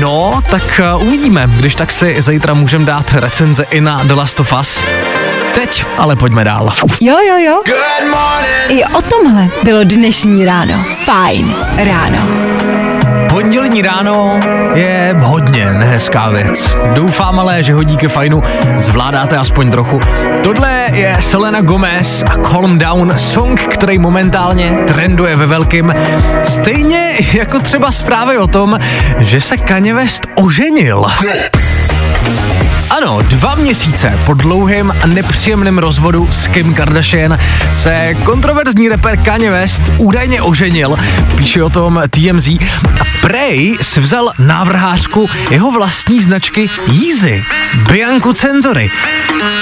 No, 0.00 0.43
tak 0.50 0.81
uh, 0.95 1.07
uvidíme, 1.07 1.50
když 1.57 1.75
tak 1.75 1.93
si 1.93 2.23
zítra 2.23 2.55
můžeme 2.55 2.85
dát 2.85 3.12
recenze 3.12 3.67
i 3.71 3.81
na 3.81 4.05
The 4.05 4.15
Last 4.15 4.41
of 4.41 4.53
Us. 4.61 4.85
Teď 5.55 5.85
ale 5.97 6.17
pojďme 6.17 6.45
dál. 6.45 6.71
Jo, 7.00 7.17
jo, 7.29 7.37
jo. 7.37 7.62
I 8.69 8.85
o 8.85 9.03
tomhle 9.03 9.49
bylo 9.62 9.85
dnešní 9.85 10.45
ráno. 10.45 10.85
Fajn 11.05 11.55
ráno. 11.77 12.19
Pondělní 13.38 13.83
ráno 13.83 14.40
je 14.75 15.16
hodně 15.18 15.73
nehezká 15.73 16.28
věc. 16.28 16.75
Doufám 16.95 17.40
ale, 17.40 17.62
že 17.62 17.75
hodíky 17.75 18.09
fajnu 18.09 18.42
zvládáte 18.76 19.37
aspoň 19.37 19.71
trochu. 19.71 20.00
Tohle 20.42 20.87
je 20.92 21.16
Selena 21.21 21.61
Gomez 21.61 22.25
a 22.30 22.37
Calm 22.49 22.78
Down, 22.78 23.14
song, 23.16 23.61
který 23.61 23.99
momentálně 23.99 24.78
trenduje 24.87 25.37
ve 25.37 25.47
velkým. 25.47 25.95
Stejně 26.45 27.14
jako 27.33 27.61
třeba 27.61 27.92
zprávy 27.92 28.38
o 28.38 28.47
tom, 28.47 28.78
že 29.18 29.40
se 29.40 29.57
Kanye 29.57 29.95
West 29.95 30.26
oženil. 30.35 31.04
Ano, 32.90 33.23
dva 33.23 33.54
měsíce 33.54 34.18
po 34.26 34.35
dlouhém 34.35 34.92
a 35.02 35.07
nepříjemném 35.07 35.78
rozvodu 35.78 36.28
s 36.33 36.47
Kim 36.47 36.75
Kardashian 36.75 37.38
se 37.73 38.14
kontroverzní 38.25 38.88
rapper 38.88 39.16
Kanye 39.16 39.50
West 39.50 39.83
údajně 39.99 40.42
oženil, 40.42 40.97
píše 41.37 41.62
o 41.62 41.71
tom 41.71 42.02
TMZ. 42.11 42.49
A 43.00 43.04
prej 43.21 43.78
si 43.83 44.00
vzal 44.00 44.33
návrhářku 44.38 45.30
jeho 45.50 45.73
vlastní 45.73 46.21
značky 46.23 46.71
Yeezy, 46.92 47.45
Bianku 47.90 48.33
Cenzory. 48.33 48.90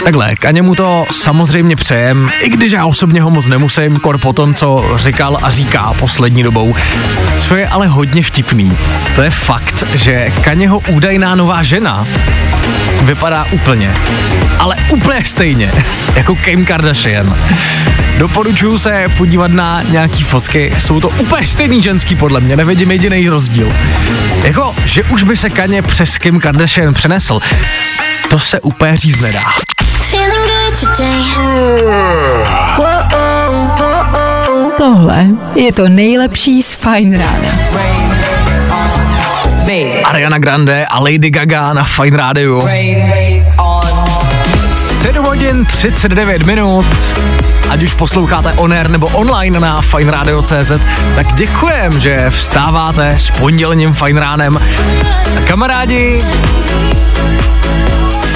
Takhle, 0.05 0.37
Kanye 0.37 0.63
mu 0.63 0.75
to 0.75 1.05
samozřejmě 1.13 1.77
přejem, 1.77 2.31
i 2.41 2.49
když 2.49 2.73
já 2.73 2.87
osobně 2.87 3.23
ho 3.23 3.31
moc 3.31 3.47
nemusím, 3.47 3.97
kor 3.97 4.19
po 4.19 4.33
tom, 4.33 4.55
co 4.55 4.97
říkal 4.97 5.39
a 5.43 5.51
říká 5.51 5.95
poslední 5.99 6.43
dobou. 6.43 6.75
Co 7.39 7.57
je 7.57 7.69
ale 7.69 7.87
hodně 7.87 8.23
vtipný, 8.23 8.77
to 9.15 9.23
je 9.23 9.31
fakt, 9.31 9.85
že 9.95 10.33
Kanyeho 10.41 10.79
údajná 10.79 11.35
nová 11.35 11.63
žena 11.63 12.07
vypadá 13.07 13.47
úplně, 13.53 13.95
ale 14.59 14.77
úplně 14.91 15.25
stejně, 15.25 15.73
jako 16.15 16.35
Kim 16.35 16.65
Kardashian. 16.65 17.37
Doporučuju 18.19 18.79
se 18.79 19.07
podívat 19.17 19.51
na 19.51 19.83
nějaký 19.83 20.23
fotky, 20.23 20.73
jsou 20.79 21.01
to 21.01 21.09
úplně 21.09 21.47
stejný 21.47 21.83
ženský 21.83 22.17
podle 22.17 22.41
mě, 22.41 22.57
nevidím 22.57 22.91
jediný 22.91 23.29
rozdíl. 23.29 23.73
Jako, 24.43 24.75
že 24.85 25.03
už 25.05 25.23
by 25.23 25.37
se 25.37 25.51
Kaně 25.51 25.83
přes 25.83 26.19
Kim 26.19 26.41
Kardashian 26.41 26.95
přenesl, 26.95 27.41
to 28.31 28.39
se 28.39 28.61
úplně 28.61 28.97
říct 28.97 29.21
nedá. 29.21 29.43
Tohle 34.77 35.27
je 35.55 35.73
to 35.73 35.89
nejlepší 35.89 36.63
z 36.63 36.75
Fajn 36.75 37.19
rána. 37.19 37.96
Ariana 40.07 40.39
Grande 40.39 40.87
a 40.87 41.01
Lady 41.01 41.31
Gaga 41.31 41.73
na 41.73 41.85
Fine 41.85 42.17
Radio. 42.17 42.63
7 45.03 45.25
hodin 45.25 45.65
39 45.65 46.47
minut. 46.47 46.87
Ať 47.71 47.83
už 47.83 47.95
posloucháte 47.95 48.53
on 48.53 48.73
air 48.73 48.91
nebo 48.91 49.07
online 49.07 49.61
na 49.61 49.81
fineradio.cz, 49.81 50.73
tak 51.15 51.35
děkujem, 51.35 52.01
že 52.01 52.31
vstáváte 52.31 53.19
s 53.19 53.31
pondělním 53.31 53.95
fajn 53.95 54.17
ránem. 54.17 54.57
A 55.37 55.41
kamarádi, 55.49 56.23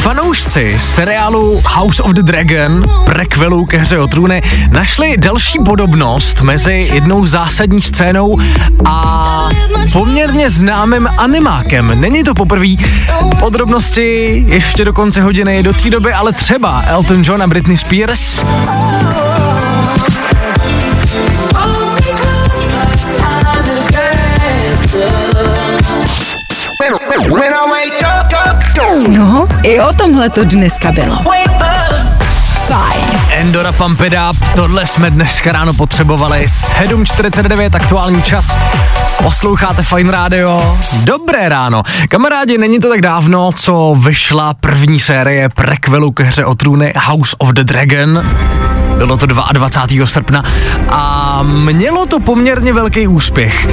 Fanoušci 0.00 0.78
seriálu 0.80 1.60
House 1.66 2.02
of 2.02 2.12
the 2.12 2.22
Dragon, 2.22 2.82
prequelu 3.04 3.64
ke 3.64 3.78
hře 3.78 3.98
o 3.98 4.06
trůny, 4.06 4.42
našli 4.72 5.16
další 5.16 5.58
podobnost 5.64 6.42
mezi 6.42 6.72
jednou 6.72 7.26
zásadní 7.26 7.82
scénou 7.82 8.38
a 8.84 9.48
poměrně 9.92 10.50
známým 10.50 11.08
animákem. 11.18 12.00
Není 12.00 12.24
to 12.24 12.34
poprvé. 12.34 12.66
Podrobnosti 13.40 14.44
ještě 14.48 14.84
do 14.84 14.92
konce 14.92 15.22
hodiny 15.22 15.62
do 15.62 15.72
té 15.72 15.90
doby, 15.90 16.12
ale 16.12 16.32
třeba 16.32 16.82
Elton 16.86 17.22
John 17.24 17.42
a 17.42 17.46
Britney 17.46 17.76
Spears. 17.76 18.40
I 29.62 29.80
o 29.80 29.92
tomhle 29.92 30.30
to 30.30 30.44
dneska 30.44 30.92
bylo. 30.92 31.16
Fajn. 32.66 33.20
Endora 33.30 33.72
Pump 33.72 34.00
It 34.00 34.14
Up, 34.30 34.36
tohle 34.56 34.86
jsme 34.86 35.10
dneska 35.10 35.52
ráno 35.52 35.74
potřebovali. 35.74 36.44
7.49 36.44 37.70
aktuální 37.76 38.22
čas. 38.22 38.56
Posloucháte 39.22 39.82
Fine 39.82 40.12
Radio. 40.12 40.78
Dobré 41.04 41.48
ráno. 41.48 41.82
Kamarádi, 42.08 42.58
není 42.58 42.80
to 42.80 42.88
tak 42.88 43.00
dávno, 43.00 43.52
co 43.52 43.96
vyšla 43.98 44.54
první 44.54 44.98
série 44.98 45.48
prequelu 45.48 46.12
ke 46.12 46.22
hře 46.22 46.44
o 46.44 46.54
trůny 46.54 46.92
House 46.96 47.36
of 47.38 47.48
the 47.48 47.64
Dragon. 47.64 48.22
Bylo 49.00 49.16
to 49.16 49.26
22. 49.26 50.06
srpna 50.06 50.44
a 50.88 51.40
mělo 51.42 52.06
to 52.06 52.20
poměrně 52.20 52.72
velký 52.72 53.08
úspěch. 53.08 53.68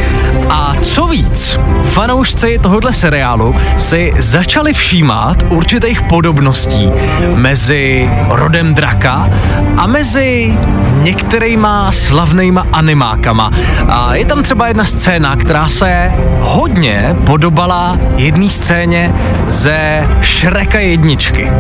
A 0.50 0.74
co 0.84 1.08
víc, 1.08 1.60
fanoušci 1.84 2.60
tohohle 2.64 2.94
seriálu 2.94 3.56
si 3.78 4.14
začali 4.20 4.74
všímat 4.74 5.38
určitých 5.50 6.02
podobností 6.02 6.92
mezi 7.36 8.10
rodem 8.30 8.74
draka 8.74 9.30
a 9.78 9.88
mezi 9.88 10.58
některýma 11.02 11.92
slavnýma 11.92 12.68
animákama. 12.74 13.52
A 13.88 14.16
je 14.16 14.26
tam 14.26 14.44
třeba 14.44 14.68
jedna 14.68 14.86
scéna, 14.86 15.36
která 15.36 15.70
se 15.70 16.12
hodně 16.40 17.16
podobala 17.26 17.98
jedné 18.16 18.50
scéně 18.50 19.14
ze 19.48 20.08
Šreka 20.22 20.80
jedničky. 20.80 21.52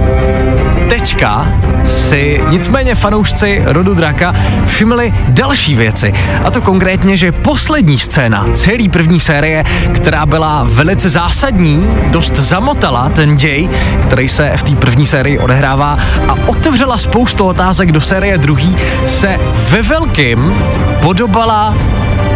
Teďka 0.90 1.48
si 1.88 2.42
nicméně 2.50 2.96
fanoušci 2.96 3.62
rodu 3.66 3.94
draka 3.94 4.36
všimli 4.68 5.14
další 5.28 5.76
věci. 5.76 6.14
A 6.44 6.52
to 6.52 6.62
konkrétně, 6.62 7.18
že 7.18 7.32
poslední 7.32 8.00
scéna 8.00 8.46
celý 8.54 8.90
první 8.90 9.20
série, 9.20 9.64
která 9.94 10.26
byla 10.26 10.68
velice 10.70 11.10
zásadní, 11.10 11.88
dost 12.12 12.36
zamotala 12.36 13.10
ten 13.10 13.38
děj, 13.38 13.70
který 14.08 14.30
se 14.30 14.52
v 14.56 14.64
té 14.64 14.76
první 14.76 15.06
sérii 15.06 15.40
odehrává 15.40 16.00
a 16.28 16.36
otevřela 16.48 16.98
spoustu 16.98 17.46
otázek 17.46 17.92
do 17.92 18.02
série 18.02 18.38
druhý, 18.38 18.78
se 19.06 19.40
ve 19.70 19.82
velkým 19.82 20.54
podobala 21.02 21.76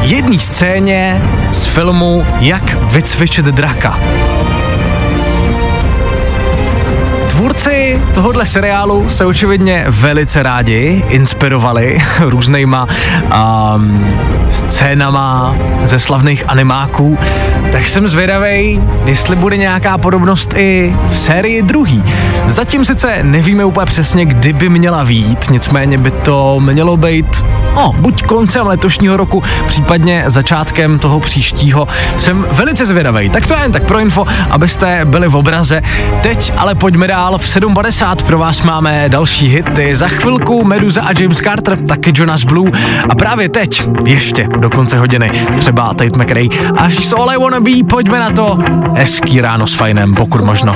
jedné 0.02 0.40
scéně 0.40 1.22
z 1.52 1.66
filmu 1.66 2.26
Jak 2.40 2.92
vycvičit 2.92 3.46
draka. 3.46 4.00
Tvůrci 7.42 8.02
tohohle 8.14 8.46
seriálu 8.46 9.10
se 9.10 9.26
očividně 9.26 9.86
velice 9.90 10.44
rádi 10.44 11.04
inspirovali 11.10 11.98
různýma 12.20 12.88
um, 13.76 14.16
scénama 14.72 15.56
ze 15.84 16.00
slavných 16.00 16.44
animáků, 16.48 17.18
tak 17.72 17.88
jsem 17.88 18.08
zvědavej, 18.08 18.82
jestli 19.06 19.36
bude 19.36 19.58
nějaká 19.58 19.98
podobnost 19.98 20.54
i 20.58 20.96
v 21.14 21.20
sérii 21.20 21.62
druhý. 21.62 22.04
Zatím 22.48 22.86
sice 22.86 23.20
nevíme 23.24 23.66
úplně 23.66 23.86
přesně, 23.86 24.26
kdy 24.26 24.54
by 24.54 24.70
měla 24.70 25.04
výjít, 25.04 25.50
nicméně 25.50 25.98
by 25.98 26.12
to 26.12 26.60
mělo 26.60 26.98
být 26.98 27.44
No, 27.76 27.94
buď 27.98 28.24
koncem 28.24 28.68
letošního 28.68 29.18
roku, 29.18 29.44
případně 29.68 30.24
začátkem 30.28 31.00
toho 31.00 31.20
příštího. 31.20 31.88
Jsem 32.18 32.46
velice 32.52 32.86
zvědavý. 32.86 33.30
Tak 33.30 33.48
to 33.48 33.54
je 33.54 33.60
jen 33.62 33.72
tak 33.72 33.84
pro 33.84 34.00
info, 34.00 34.26
abyste 34.50 35.06
byli 35.06 35.28
v 35.28 35.36
obraze. 35.36 35.82
Teď 36.24 36.54
ale 36.58 36.76
pojďme 36.76 37.08
dál. 37.08 37.38
V 37.38 37.56
7.50 37.56 38.16
pro 38.16 38.38
vás 38.38 38.62
máme 38.62 39.10
další 39.10 39.48
hity. 39.48 39.96
Za 39.96 40.08
chvilku 40.08 40.64
Meduza 40.64 41.02
a 41.02 41.20
James 41.20 41.38
Carter, 41.38 41.82
taky 41.82 42.12
Jonas 42.16 42.44
Blue. 42.44 42.72
A 43.10 43.16
právě 43.16 43.50
teď, 43.50 43.84
ještě 44.06 44.48
do 44.62 44.70
konce 44.70 44.98
hodiny, 44.98 45.32
třeba 45.58 45.94
Tate 45.94 46.18
McRae. 46.18 46.48
Až 46.78 46.94
She's 46.94 47.14
All 47.14 47.30
I 47.30 47.38
Wanna 47.38 47.60
Be, 47.60 47.72
pojďme 47.90 48.20
na 48.20 48.32
to. 48.32 48.58
Hezký 48.96 49.42
ráno 49.42 49.68
s 49.68 49.74
fajnem, 49.74 50.16
pokud 50.16 50.42
možno. 50.42 50.74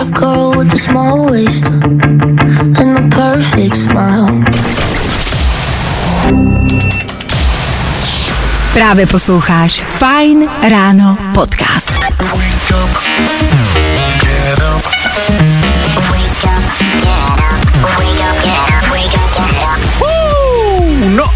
Právě 8.74 9.08
posloucháš 9.08 9.84
Fine 9.86 10.46
Ráno 10.70 11.18
podcast. 11.34 11.94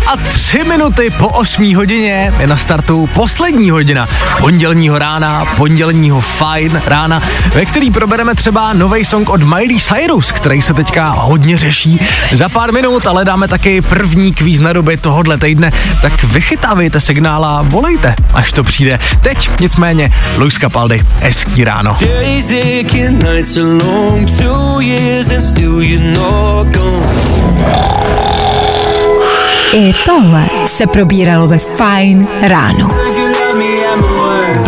A 0.10 0.16
tři 0.16 0.64
minuty 0.64 1.10
po 1.10 1.28
8 1.28 1.76
hodině 1.76 2.34
je 2.40 2.48
na 2.48 2.58
startu 2.58 3.10
poslední 3.14 3.70
hodina 3.70 4.08
pondělního 4.40 5.00
rána, 5.00 5.46
pondělního 5.58 6.22
fajn 6.22 6.82
rána, 6.86 7.22
ve 7.54 7.66
který 7.66 7.92
probereme 7.92 8.36
třeba 8.36 8.74
nový 8.74 9.06
song 9.06 9.30
od 9.30 9.44
Miley 9.44 9.80
Cyrus, 9.80 10.32
který 10.32 10.62
se 10.62 10.74
teďka 10.74 11.10
hodně 11.10 11.58
řeší 11.58 12.00
za 12.32 12.50
pár 12.50 12.74
minut, 12.74 13.08
ale 13.08 13.26
dáme 13.26 13.48
taky 13.48 13.82
první 13.82 14.34
kvíz 14.34 14.60
na 14.60 14.74
doby 14.74 14.98
tohodle 14.98 15.38
týdne, 15.38 15.72
tak 16.02 16.24
vychytávejte 16.24 17.02
signála, 17.02 17.62
volejte, 17.62 18.16
až 18.34 18.52
to 18.52 18.64
přijde. 18.64 19.00
Teď 19.22 19.50
nicméně 19.60 20.14
Luis 20.38 20.56
Capaldi, 20.56 21.04
hezký 21.22 21.64
ráno. 21.64 21.98
Days 22.02 22.52
I 29.74 29.94
tohle 30.06 30.46
se 30.66 30.88
probíralo 30.88 31.48
ve 31.48 31.58
Fine 31.58 32.28
Ráno. 32.42 32.90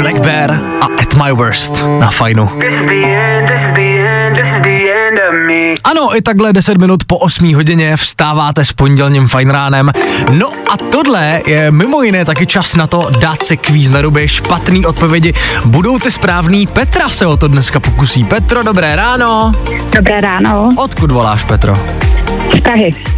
Black 0.01 0.19
Bear 0.19 0.51
a 0.81 0.85
At 1.01 1.13
My 1.13 1.31
Worst 1.31 1.85
na 1.99 2.11
fajnu. 2.11 2.47
This 2.59 2.75
is 2.75 2.85
the 2.85 3.03
end, 3.03 3.47
this 3.47 3.61
is 3.61 3.71
the 3.71 3.81
end, 3.81 4.35
this 4.37 4.47
is 4.47 4.61
the 4.61 4.91
end 5.07 5.19
of 5.29 5.33
me. 5.47 5.75
Ano, 5.83 6.15
i 6.17 6.21
takhle 6.21 6.53
10 6.53 6.77
minut 6.77 7.03
po 7.03 7.17
8 7.17 7.55
hodině 7.55 7.97
vstáváte 7.97 8.65
s 8.65 8.73
pondělním 8.73 9.27
fajn 9.27 9.49
ránem. 9.49 9.91
No 10.31 10.51
a 10.73 10.77
tohle 10.77 11.41
je 11.45 11.71
mimo 11.71 12.03
jiné 12.03 12.25
taky 12.25 12.47
čas 12.47 12.75
na 12.75 12.87
to 12.87 13.09
dát 13.19 13.43
se 13.43 13.57
kvíz 13.57 13.89
na 13.89 14.01
ruby. 14.01 14.27
Špatný 14.27 14.85
odpovědi 14.85 15.33
budou 15.65 15.99
ty 15.99 16.11
správný. 16.11 16.67
Petra 16.67 17.09
se 17.09 17.25
o 17.25 17.37
to 17.37 17.47
dneska 17.47 17.79
pokusí. 17.79 18.23
Petro, 18.23 18.63
dobré 18.63 18.95
ráno. 18.95 19.51
Dobré 19.95 20.21
ráno, 20.21 20.69
Odkud 20.77 21.11
voláš, 21.11 21.43
Petro? 21.43 21.73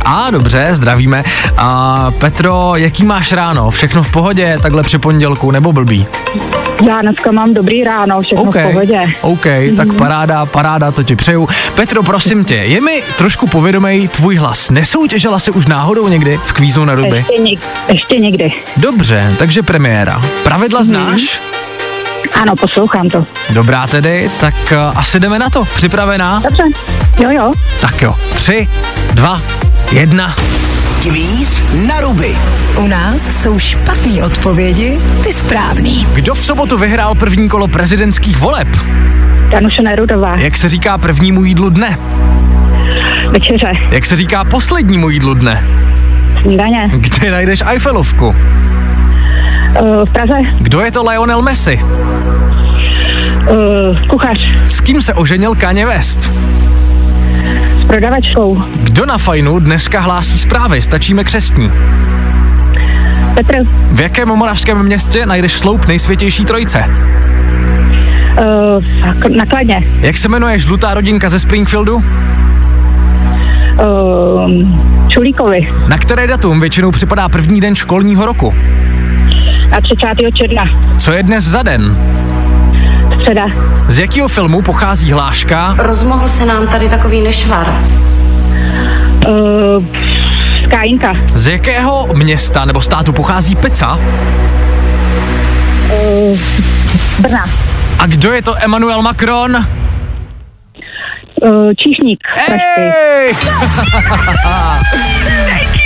A 0.06 0.30
dobře, 0.32 0.68
zdravíme. 0.72 1.24
A 1.58 2.08
Petro, 2.20 2.74
jaký 2.76 3.04
máš 3.06 3.32
ráno? 3.32 3.70
Všechno 3.72 4.04
v 4.04 4.12
pohodě, 4.12 4.58
takhle 4.62 4.84
při 4.84 4.98
pondělku, 4.98 5.52
nebo 5.52 5.74
blbý? 5.74 6.06
Já 6.90 7.02
dneska 7.02 7.32
mám 7.32 7.54
dobrý 7.54 7.84
ráno, 7.84 8.22
všechno 8.22 8.44
OK, 8.44 8.56
v 8.56 8.62
pohodě. 8.72 9.02
OK, 9.22 9.46
tak 9.78 9.94
paráda, 9.94 10.46
paráda, 10.46 10.92
to 10.92 11.04
ti 11.04 11.16
přeju. 11.16 11.50
Petro, 11.76 12.04
prosím 12.04 12.46
tě, 12.46 12.56
je 12.56 12.82
mi 12.82 13.04
trošku 13.18 13.48
povědomej 13.48 14.08
tvůj 14.08 14.36
hlas. 14.36 14.70
Nesoutěžila 14.70 15.40
jsi 15.40 15.52
už 15.52 15.66
náhodou 15.66 16.08
někdy 16.08 16.40
v 16.46 16.54
kvízu 16.54 16.86
na 16.86 16.96
ruby? 16.96 17.18
Ještě, 17.18 17.34
nik- 17.42 17.60
ještě 17.94 18.20
někdy. 18.20 18.52
Dobře, 18.78 19.36
takže 19.40 19.64
premiéra. 19.64 20.22
Pravidla 20.44 20.80
Mhm. 20.80 20.88
znáš? 20.88 21.42
Ano, 22.42 22.56
poslouchám 22.56 23.10
to. 23.10 23.26
Dobrá 23.50 23.88
tedy, 23.88 24.32
tak 24.40 24.54
uh, 24.72 25.00
asi 25.00 25.20
jdeme 25.20 25.40
na 25.40 25.50
to. 25.50 25.64
Připravená? 25.76 26.40
Dobře, 26.44 26.64
jo 27.20 27.30
jo. 27.32 27.54
Tak 27.82 28.02
jo. 28.02 28.16
Tři, 28.36 28.70
dva, 29.14 29.42
jedna. 29.92 30.36
Kvíz 31.02 31.62
na 31.88 32.02
ruby. 32.02 32.38
U 32.78 32.88
nás 32.88 33.42
jsou 33.42 33.60
špatné 33.60 34.24
odpovědi, 34.24 35.00
ty 35.24 35.34
správný. 35.34 36.08
Kdo 36.14 36.36
v 36.36 36.46
sobotu 36.46 36.78
vyhrál 36.78 37.16
první 37.16 37.50
kolo 37.50 37.68
prezidentských 37.68 38.40
voleb? 38.40 38.68
Danuše 39.50 39.82
Nerudová, 39.82 40.36
Jak 40.38 40.58
se 40.58 40.70
říká 40.70 40.98
prvnímu 40.98 41.44
jídlu 41.44 41.70
dne? 41.70 41.98
večeře, 43.30 43.72
Jak 43.90 44.06
se 44.06 44.16
říká 44.16 44.44
poslednímu 44.44 45.10
jídlu 45.10 45.34
dne? 45.34 45.64
snídaně, 46.42 46.90
Kde 46.94 47.32
najdeš 47.32 47.64
Eiffelovku? 47.66 48.28
uh, 48.28 48.36
v 50.06 50.12
Praze, 50.14 50.34
Kdo 50.60 50.82
je 50.82 50.92
to 50.92 51.04
Lionel 51.04 51.42
Messi? 51.42 51.80
uh, 51.84 51.90
kuchař, 54.08 54.46
S 54.66 54.80
kým 54.82 55.02
se 55.02 55.14
oženil 55.14 55.56
Kanye 55.56 55.86
West? 55.86 56.30
Prodavačkou, 57.94 58.64
Kdo 58.84 59.06
na 59.06 59.18
fajnu 59.18 59.60
dneska 59.60 60.00
hlásí 60.00 60.40
zprávy? 60.40 60.82
Stačíme 60.82 61.24
křestní. 61.24 61.72
Petr, 63.36 63.54
V 63.92 64.00
jakém 64.00 64.28
moravském 64.28 64.84
městě 64.86 65.26
najdeš 65.26 65.54
sloup 65.54 65.88
nejsvětější 65.88 66.46
trojce? 66.46 66.80
uh, 66.80 66.86
fak- 68.84 69.38
nakladně, 69.38 69.84
Jak 70.00 70.18
se 70.18 70.28
jmenuje 70.30 70.60
žlutá 70.60 70.94
rodinka 70.94 71.30
ze 71.30 71.40
Springfieldu? 71.40 71.96
uh, 71.96 72.04
Čulíkovi, 75.10 75.60
Na 75.88 75.98
které 75.98 76.28
datum 76.28 76.60
většinou 76.62 76.92
připadá 76.92 77.30
první 77.30 77.62
den 77.62 77.76
školního 77.76 78.26
roku? 78.26 78.54
a 79.78 79.82
30. 79.82 80.06
června, 80.38 80.64
Co 80.98 81.12
je 81.12 81.24
dnes 81.24 81.44
za 81.44 81.64
den? 81.64 81.98
Středa, 83.22 83.46
Z 83.88 84.00
jakého 84.00 84.28
filmu 84.28 84.62
pochází 84.62 85.12
hláška? 85.12 85.76
Rozmohl 85.78 86.30
se 86.30 86.46
nám 86.46 86.68
tady 86.68 86.90
takový 86.90 87.22
nešvar. 87.22 87.74
uh, 89.28 89.86
Skájinka, 90.64 91.14
Z 91.34 91.48
jakého 91.48 92.08
města 92.14 92.66
nebo 92.66 92.82
státu 92.82 93.14
pochází 93.14 93.56
pizza? 93.56 94.00
Brna, 97.20 97.46
A 98.00 98.06
kdo 98.06 98.32
je 98.34 98.42
to 98.42 98.56
Emmanuel 98.64 99.02
Macron? 99.02 99.56
uh, 99.56 99.64
Číšník. 101.78 102.20
Ej! 102.78 103.34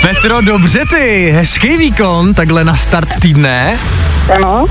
Petro, 0.02 0.40
dobře 0.40 0.80
ty, 0.90 1.32
hezký 1.36 1.76
výkon, 1.76 2.34
takhle 2.34 2.64
na 2.64 2.76
start 2.76 3.08
týdne. 3.20 3.78
Ano, 4.34 4.66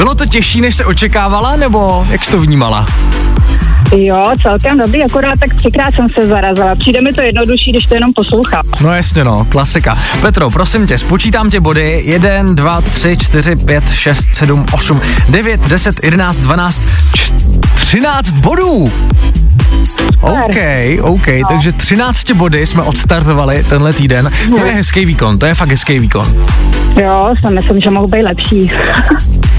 Bylo 0.00 0.14
to 0.14 0.26
těžší, 0.26 0.60
než 0.60 0.74
se 0.76 0.84
očekávala, 0.84 1.56
nebo 1.56 2.06
jak 2.10 2.24
jsi 2.24 2.30
to 2.30 2.40
vnímala? 2.40 2.86
jo, 3.96 4.32
celkem 4.42 4.78
dobrý, 4.78 5.04
akorát 5.04 5.32
tak 5.40 5.54
třikrát 5.54 5.94
jsem 5.94 6.08
se 6.08 6.26
zarazila. 6.28 6.74
Přijde 6.74 7.00
mi 7.00 7.12
to 7.12 7.24
jednodušší, 7.24 7.72
když 7.72 7.86
to 7.86 7.94
jenom 7.94 8.12
poslouchám. 8.12 8.62
No 8.80 8.94
jasně 8.94 9.24
no, 9.24 9.46
klasika. 9.48 9.98
Petro, 10.20 10.50
prosím 10.50 10.86
tě, 10.86 10.98
spočítám 10.98 11.50
tě 11.50 11.60
body. 11.60 12.02
1, 12.04 12.42
2, 12.54 12.80
3, 12.80 13.16
4, 13.16 13.56
5, 13.56 13.90
6, 13.90 14.34
7, 14.34 14.66
8, 14.72 15.00
9, 15.28 15.60
10, 15.68 16.04
11, 16.04 16.36
12, 16.36 16.82
č- 17.14 17.32
13 17.74 18.30
bodů. 18.30 18.92
OK, 20.20 20.56
OK, 21.02 21.26
no. 21.26 21.48
takže 21.48 21.72
13 21.72 22.30
body 22.30 22.66
jsme 22.66 22.82
odstartovali 22.82 23.64
tenhle 23.68 23.92
týden. 23.92 24.30
To 24.56 24.64
je 24.64 24.72
hezký 24.72 25.04
výkon, 25.04 25.38
to 25.38 25.46
je 25.46 25.54
fakt 25.54 25.68
hezký 25.68 25.98
výkon. 25.98 26.26
Jo, 27.02 27.34
si 27.46 27.54
myslím, 27.54 27.80
že 27.80 27.90
mohu 27.90 28.06
být 28.06 28.22
lepší. 28.22 28.70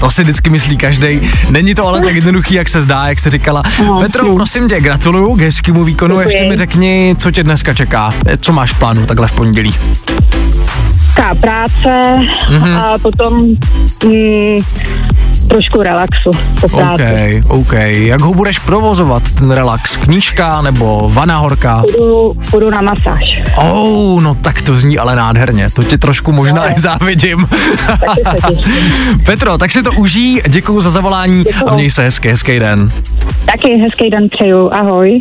To 0.00 0.10
si 0.10 0.22
vždycky 0.22 0.50
myslí 0.50 0.76
každý. 0.76 1.20
Není 1.50 1.74
to 1.74 1.86
ale 1.86 2.00
tak 2.02 2.14
jednoduchý, 2.14 2.54
jak 2.54 2.68
se 2.68 2.82
zdá, 2.82 3.08
jak 3.08 3.20
se 3.20 3.30
říkala. 3.30 3.62
No, 3.86 4.00
Petro, 4.00 4.24
hm. 4.28 4.32
prosím 4.34 4.68
tě, 4.68 4.80
gratuluju 4.80 5.34
k 5.36 5.40
hezkému 5.40 5.84
výkonu. 5.84 6.14
Děkuji. 6.14 6.26
Ještě 6.28 6.48
mi 6.48 6.56
řekni, 6.56 7.16
co 7.18 7.30
tě 7.30 7.42
dneska 7.42 7.74
čeká. 7.74 8.12
Co 8.40 8.52
máš 8.52 8.72
v 8.72 8.78
plánu 8.78 9.06
takhle 9.06 9.28
v 9.28 9.32
pondělí? 9.32 9.74
Práce 11.40 12.16
Mhm. 12.50 12.76
a 12.76 12.98
potom 12.98 13.36
mm, 14.04 14.58
trošku 15.48 15.82
relaxu 15.82 16.30
po 16.60 16.68
práci. 16.68 17.42
OK, 17.46 17.50
OK. 17.60 17.72
Jak 17.86 18.20
ho 18.20 18.34
budeš 18.34 18.58
provozovat, 18.58 19.22
ten 19.38 19.50
relax? 19.50 19.96
Knížka 19.96 20.60
nebo 20.62 21.10
vana 21.12 21.38
horká? 21.38 21.82
Půjdu, 21.82 22.34
půjdu 22.50 22.70
na 22.70 22.80
masáž. 22.80 23.42
Oh, 23.56 24.22
no 24.22 24.34
tak 24.34 24.62
to 24.62 24.76
zní 24.76 24.98
ale 24.98 25.16
nádherně. 25.16 25.70
To 25.70 25.82
tě 25.84 25.98
trošku 25.98 26.32
možná 26.32 26.72
i 26.76 26.80
závidím. 26.80 27.48
Petro, 29.26 29.58
tak 29.58 29.72
si 29.72 29.82
to 29.82 29.92
užij, 29.92 30.42
děkuji 30.48 30.80
za 30.80 30.90
zavolání 30.90 31.40
a 31.40 31.52
Děkuju. 31.52 31.74
měj 31.74 31.90
se 31.90 32.02
hezky, 32.02 32.28
hezký 32.28 32.58
den. 32.58 32.92
Taky 33.44 33.76
hezký 33.82 34.10
den 34.10 34.28
přeju. 34.28 34.70
Ahoj. 34.72 35.20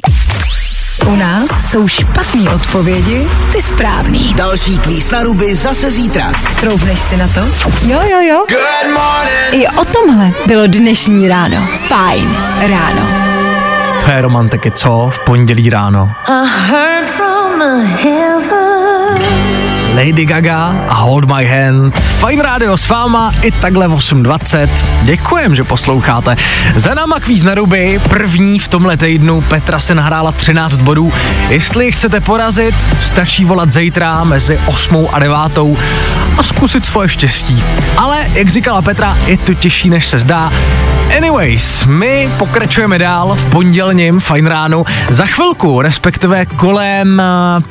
U 1.05 1.15
nás 1.15 1.49
jsou 1.71 1.87
špatné 1.87 2.51
odpovědi, 2.55 3.27
ty 3.51 3.61
správný. 3.61 4.33
Další 4.33 4.77
kvíz 4.77 5.11
na 5.11 5.23
ruby 5.23 5.55
zase 5.55 5.91
zítra. 5.91 6.31
Troubneš 6.59 6.99
si 6.99 7.17
na 7.17 7.27
to? 7.27 7.39
Jo, 7.87 7.99
jo, 8.11 8.19
jo. 8.21 8.45
Good 8.49 8.93
morning. 8.93 9.51
I 9.51 9.67
o 9.67 9.85
tomhle 9.85 10.31
bylo 10.47 10.67
dnešní 10.67 11.27
ráno. 11.27 11.67
Fajn 11.87 12.37
ráno. 12.69 13.07
To 14.05 14.11
je 14.11 14.21
romantiky, 14.21 14.71
co? 14.71 15.09
V 15.13 15.19
pondělí 15.19 15.69
ráno. 15.69 16.11
Lady 19.95 20.25
Gaga 20.25 20.85
a 20.87 20.93
Hold 20.93 21.25
My 21.25 21.45
Hand. 21.45 21.99
Fajn 21.99 22.39
rádio 22.39 22.77
s 22.77 22.87
váma 22.87 23.33
i 23.41 23.51
takhle 23.51 23.87
v 23.87 23.95
8.20. 23.95 24.69
Děkujem, 25.03 25.55
že 25.55 25.63
posloucháte. 25.63 26.35
Za 26.75 26.93
náma 26.93 27.19
kvíz 27.19 27.43
na 27.43 27.55
ruby, 27.55 28.01
první 28.09 28.59
v 28.59 28.67
tomhle 28.67 28.97
týdnu. 28.97 29.41
Petra 29.41 29.79
se 29.79 29.95
nahrála 29.95 30.31
13 30.31 30.77
bodů. 30.77 31.13
Jestli 31.49 31.91
chcete 31.91 32.19
porazit, 32.19 32.75
stačí 33.05 33.45
volat 33.45 33.71
zítra 33.71 34.23
mezi 34.23 34.59
8 34.65 35.07
a 35.11 35.19
9 35.19 35.37
a 36.37 36.43
zkusit 36.43 36.85
svoje 36.85 37.09
štěstí. 37.09 37.63
Ale, 37.97 38.27
jak 38.33 38.49
říkala 38.49 38.81
Petra, 38.81 39.17
je 39.25 39.37
to 39.37 39.53
těžší, 39.53 39.89
než 39.89 40.07
se 40.07 40.19
zdá. 40.19 40.51
Anyways, 41.17 41.85
my 41.85 42.29
pokračujeme 42.37 42.99
dál 42.99 43.35
v 43.35 43.45
pondělním 43.45 44.19
fajn 44.19 44.45
ránu. 44.45 44.85
Za 45.09 45.25
chvilku, 45.25 45.81
respektive 45.81 46.45
kolem 46.45 47.19
eh, 47.19 47.23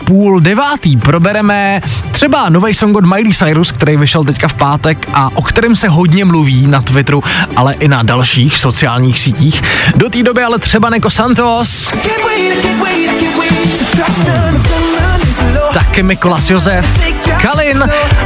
půl 0.05 0.41
devátý, 0.41 0.97
probereme 0.97 1.81
třeba 2.21 2.49
nový 2.49 2.75
song 2.75 2.97
od 2.97 3.05
Miley 3.05 3.35
Cyrus, 3.35 3.73
který 3.73 3.97
vyšel 3.97 4.25
teďka 4.25 4.49
v 4.49 4.55
pátek 4.55 5.09
a 5.15 5.31
o 5.35 5.43
kterém 5.43 5.77
se 5.77 5.89
hodně 5.89 6.25
mluví 6.25 6.67
na 6.67 6.83
Twitteru, 6.83 7.25
ale 7.57 7.75
i 7.75 7.89
na 7.89 8.03
dalších 8.03 8.59
sociálních 8.59 9.21
sítích. 9.21 9.63
Do 9.97 10.11
té 10.11 10.23
doby 10.23 10.43
ale 10.43 10.59
třeba 10.59 10.91
Neko 10.91 11.11
Santos, 11.11 11.89
taky 15.73 16.03
Mikolas 16.03 16.51
Josef, 16.51 16.87
Kalin, 17.43 17.85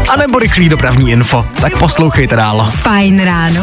anebo 0.09 0.39
rychlý 0.39 0.69
dopravní 0.69 1.11
info. 1.11 1.47
Tak 1.61 1.79
poslouchejte 1.79 2.37
dál. 2.37 2.71
Fajn 2.71 3.25
ráno. 3.25 3.63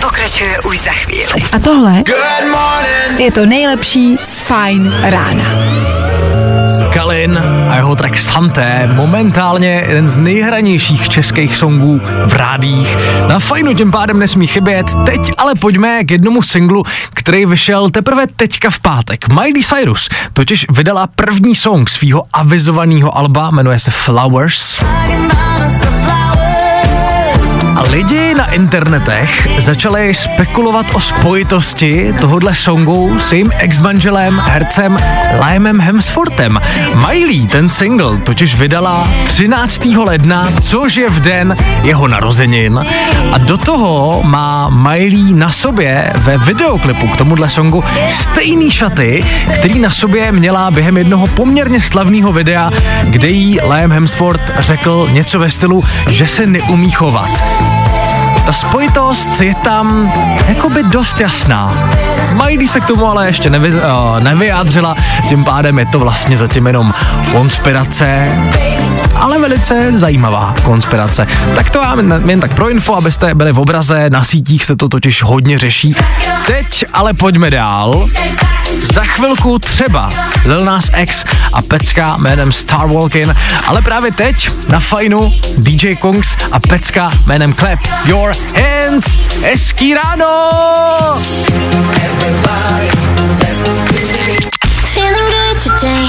Pokračuje 0.00 0.60
už 0.60 0.80
za 0.80 0.90
chvíli. 0.90 1.42
A 1.52 1.58
tohle 1.58 2.02
je 3.18 3.32
to 3.32 3.46
nejlepší 3.46 4.16
z 4.16 4.40
Fajn 4.40 4.94
rána. 5.02 5.44
Kalin 7.08 7.38
a 7.70 7.76
jeho 7.76 7.96
track 7.96 8.18
Santé, 8.18 8.88
momentálně 8.92 9.84
jeden 9.88 10.08
z 10.08 10.18
nejhranějších 10.18 11.08
českých 11.08 11.56
songů 11.56 12.00
v 12.26 12.34
rádích. 12.34 12.96
Na 13.28 13.38
fajnu 13.38 13.74
tím 13.74 13.90
pádem 13.90 14.18
nesmí 14.18 14.46
chybět. 14.46 14.86
Teď 15.06 15.32
ale 15.38 15.54
pojďme 15.54 16.04
k 16.04 16.10
jednomu 16.10 16.42
singlu, 16.42 16.84
který 17.14 17.46
vyšel 17.46 17.90
teprve 17.90 18.26
teďka 18.26 18.70
v 18.70 18.80
pátek. 18.80 19.28
Miley 19.28 19.62
Cyrus 19.62 20.08
totiž 20.32 20.66
vydala 20.70 21.06
první 21.06 21.54
song 21.54 21.90
svého 21.90 22.22
avizovaného 22.32 23.18
alba, 23.18 23.50
jmenuje 23.50 23.78
se 23.78 23.90
Flowers. 23.90 24.84
A 27.78 27.82
lidi 27.82 28.34
na 28.34 28.52
internetech 28.52 29.48
začali 29.58 30.14
spekulovat 30.14 30.86
o 30.94 31.00
spojitosti 31.00 32.14
tohohle 32.20 32.54
songu 32.54 33.16
s 33.20 33.32
jejím 33.32 33.52
ex-manželem, 33.58 34.42
hercem 34.44 34.98
Liamem 35.46 35.80
Hemsworthem. 35.80 36.58
Miley 36.94 37.46
ten 37.46 37.70
single 37.70 38.18
totiž 38.18 38.54
vydala 38.54 39.08
13. 39.24 39.84
ledna, 39.84 40.48
což 40.60 40.96
je 40.96 41.10
v 41.10 41.20
den 41.20 41.54
jeho 41.82 42.08
narozenin. 42.08 42.80
A 43.32 43.38
do 43.38 43.58
toho 43.58 44.22
má 44.24 44.68
Miley 44.68 45.32
na 45.32 45.52
sobě 45.52 46.12
ve 46.16 46.38
videoklipu 46.38 47.08
k 47.08 47.16
tomuhle 47.16 47.48
songu 47.48 47.84
stejný 48.08 48.70
šaty, 48.70 49.24
který 49.54 49.78
na 49.78 49.90
sobě 49.90 50.32
měla 50.32 50.70
během 50.70 50.96
jednoho 50.96 51.26
poměrně 51.26 51.80
slavného 51.80 52.32
videa, 52.32 52.70
kde 53.02 53.28
jí 53.28 53.60
Liam 53.60 53.92
Hemsworth 53.92 54.52
řekl 54.58 55.08
něco 55.12 55.38
ve 55.38 55.50
stylu, 55.50 55.84
že 56.08 56.26
se 56.26 56.46
neumí 56.46 56.90
chovat. 56.90 57.67
Ta 58.48 58.54
spojitost 58.54 59.40
je 59.40 59.54
tam 59.54 60.12
jakoby 60.48 60.82
dost 60.82 61.20
jasná. 61.20 61.90
Miley 62.32 62.68
se 62.68 62.80
k 62.80 62.86
tomu 62.86 63.06
ale 63.06 63.26
ještě 63.26 63.50
nevy, 63.50 63.74
uh, 63.74 64.20
nevyjádřila, 64.20 64.94
tím 65.28 65.44
pádem 65.44 65.78
je 65.78 65.86
to 65.86 65.98
vlastně 65.98 66.36
zatím 66.36 66.66
jenom 66.66 66.94
konspirace, 67.32 68.32
ale 69.20 69.38
velice 69.38 69.92
zajímavá 69.94 70.54
konspirace. 70.62 71.26
Tak 71.54 71.70
to 71.70 71.78
vám 71.78 71.98
jen- 72.28 72.40
tak 72.40 72.54
pro 72.54 72.68
info, 72.68 72.94
abyste 72.94 73.34
byli 73.34 73.52
v 73.52 73.58
obraze, 73.58 74.10
na 74.10 74.24
sítích 74.24 74.64
se 74.64 74.76
to 74.76 74.88
totiž 74.88 75.22
hodně 75.22 75.58
řeší. 75.58 75.94
Teď 76.46 76.84
ale 76.92 77.14
pojďme 77.14 77.50
dál. 77.50 78.06
Za 78.94 79.04
chvilku 79.04 79.58
třeba 79.58 80.10
Lil 80.44 80.64
Nas 80.64 80.90
X 80.96 81.24
a 81.52 81.62
Pecka 81.62 82.16
jménem 82.16 82.52
Star 82.52 82.86
Walking, 82.88 83.28
ale 83.66 83.82
právě 83.82 84.12
teď 84.12 84.50
na 84.68 84.80
fajnu 84.80 85.32
DJ 85.58 85.94
Kongs 85.96 86.36
a 86.52 86.60
Pecka 86.60 87.10
jménem 87.26 87.54
Clap 87.54 87.78
Your 88.04 88.32
Hands. 88.54 89.06
Hezký 89.42 89.94
ráno! 89.94 90.26
Feeling 94.94 95.30
good 95.30 95.62
today. 95.80 96.08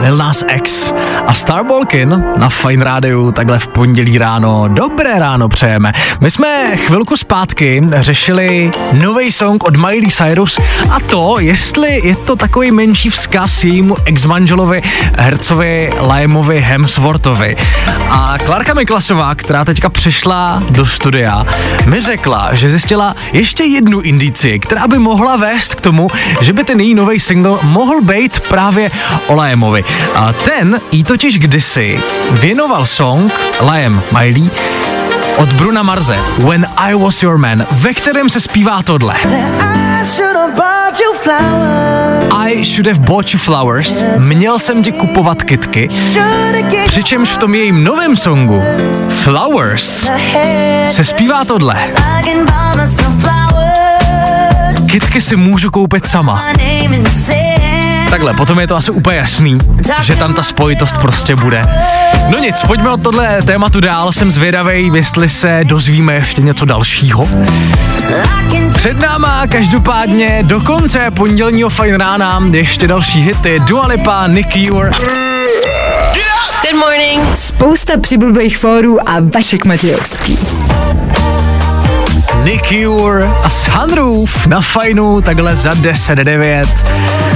Lil 0.00 0.16
Nas 0.16 0.44
X 0.48 0.92
a 1.26 1.34
Star 1.34 1.66
Walkin 1.66 2.24
na 2.36 2.48
Fine 2.48 2.84
Rádiu 2.84 3.32
takhle 3.32 3.58
v 3.58 3.68
pondělí 3.68 4.18
ráno. 4.18 4.68
Dobré 4.68 5.18
ráno 5.18 5.48
přejeme. 5.48 5.92
My 6.20 6.30
jsme 6.30 6.76
chvilku 6.76 7.16
zpátky 7.16 7.82
řešili 7.96 8.70
nový 8.92 9.32
song 9.32 9.64
od 9.64 9.76
Miley 9.76 10.10
Cyrus 10.10 10.58
a 10.90 11.00
to, 11.00 11.36
jestli 11.38 12.00
je 12.04 12.16
to 12.16 12.36
takový 12.36 12.70
menší 12.70 13.10
vzkaz 13.10 13.64
jejímu 13.64 13.96
ex-manželovi, 14.04 14.82
hercovi 15.18 15.90
Liamovi 16.12 16.60
Hemsworthovi. 16.60 17.56
A 18.10 18.34
Klárka 18.46 18.74
Miklasová, 18.74 19.34
která 19.34 19.64
teďka 19.64 19.88
přišla 19.88 20.62
do 20.70 20.86
studia, 20.86 21.46
mi 21.86 22.00
řekla, 22.00 22.48
že 22.52 22.70
zjistila 22.70 23.16
ještě 23.32 23.64
jednu 23.64 24.00
indici, 24.00 24.58
která 24.58 24.88
by 24.88 24.98
mohla 24.98 25.36
vést 25.36 25.74
k 25.74 25.80
tomu, 25.80 26.08
že 26.40 26.52
by 26.52 26.64
ten 26.64 26.80
její 26.80 26.94
nový 26.94 27.20
single 27.20 27.58
mohl 27.62 28.00
být 28.02 28.40
právě 28.40 28.90
o. 29.26 29.40
A 30.14 30.32
ten 30.32 30.80
jí 30.92 31.04
totiž 31.04 31.38
kdysi 31.38 32.00
věnoval 32.30 32.86
song 32.86 33.32
Liam 33.70 34.02
Miley 34.12 34.50
od 35.36 35.52
Bruna 35.52 35.82
Marze 35.82 36.16
When 36.38 36.66
I 36.76 36.94
Was 36.94 37.22
Your 37.22 37.38
Man, 37.38 37.66
ve 37.70 37.94
kterém 37.94 38.30
se 38.30 38.40
zpívá 38.40 38.82
tohle. 38.82 39.14
I 42.30 42.64
should 42.64 42.86
have 42.86 42.98
bought 43.00 43.34
you 43.34 43.38
flowers. 43.38 44.04
Měl 44.18 44.58
jsem 44.58 44.82
ti 44.82 44.92
kupovat 44.92 45.42
kitky. 45.42 45.88
Přičemž 46.86 47.30
v 47.30 47.36
tom 47.36 47.54
jejím 47.54 47.84
novém 47.84 48.16
songu 48.16 48.62
Flowers 49.08 50.06
se 50.88 51.04
zpívá 51.04 51.44
tohle. 51.44 51.76
Kitky 54.90 55.20
si 55.20 55.36
můžu 55.36 55.70
koupit 55.70 56.06
sama. 56.06 56.44
Takhle, 58.10 58.34
potom 58.34 58.60
je 58.60 58.66
to 58.66 58.76
asi 58.76 58.90
úplně 58.90 59.16
jasný, 59.18 59.58
že 60.02 60.16
tam 60.16 60.34
ta 60.34 60.42
spojitost 60.42 60.98
prostě 60.98 61.36
bude. 61.36 61.68
No 62.28 62.38
nic, 62.38 62.62
pojďme 62.66 62.90
od 62.90 63.02
tohle 63.02 63.42
tématu 63.42 63.80
dál, 63.80 64.12
jsem 64.12 64.30
zvědavej, 64.30 64.90
jestli 64.94 65.28
se 65.28 65.60
dozvíme 65.62 66.14
ještě 66.14 66.42
něco 66.42 66.64
dalšího. 66.64 67.28
Před 68.74 68.98
náma 69.00 69.46
každopádně 69.46 70.38
do 70.42 70.60
konce 70.60 71.10
pondělního 71.10 71.70
fajn 71.70 71.94
rána 71.94 72.42
ještě 72.50 72.88
další 72.88 73.22
hity 73.22 73.60
Dua 73.60 73.86
Lipa, 73.86 74.26
Nicky 74.26 74.70
Ure. 74.70 74.90
Good 76.62 76.80
morning. 76.80 77.36
Spousta 77.36 77.92
přibulbých 78.00 78.58
fórů 78.58 79.08
a 79.08 79.16
Vašek 79.34 79.64
Matějovský. 79.64 80.38
Nick 82.44 82.66
Cure 82.66 83.30
a 83.42 83.50
Sunroof 83.50 84.46
na 84.46 84.60
fajnu 84.60 85.20
takhle 85.20 85.56
za 85.56 85.72
10.09. 85.74 87.29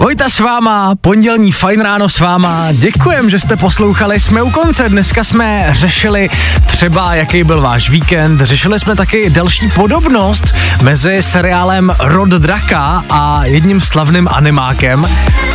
Vojta 0.00 0.28
s 0.28 0.38
váma, 0.38 0.94
pondělní 1.00 1.52
fajn 1.52 1.80
ráno 1.80 2.08
s 2.08 2.20
váma, 2.20 2.66
děkujem, 2.72 3.30
že 3.30 3.40
jste 3.40 3.56
poslouchali, 3.56 4.20
jsme 4.20 4.42
u 4.42 4.50
konce, 4.50 4.88
dneska 4.88 5.24
jsme 5.24 5.68
řešili 5.72 6.30
třeba, 6.66 7.14
jaký 7.14 7.44
byl 7.44 7.60
váš 7.60 7.90
víkend, 7.90 8.40
řešili 8.40 8.80
jsme 8.80 8.96
taky 8.96 9.30
další 9.30 9.68
podobnost 9.68 10.54
mezi 10.82 11.22
seriálem 11.22 11.92
Rod 11.98 12.28
Draka 12.28 13.04
a 13.10 13.44
jedním 13.44 13.80
slavným 13.80 14.28
animákem. 14.30 15.08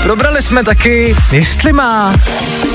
Probrali 0.04 0.42
jsme 0.42 0.64
taky, 0.64 1.16
jestli 1.32 1.74
má 1.74 2.14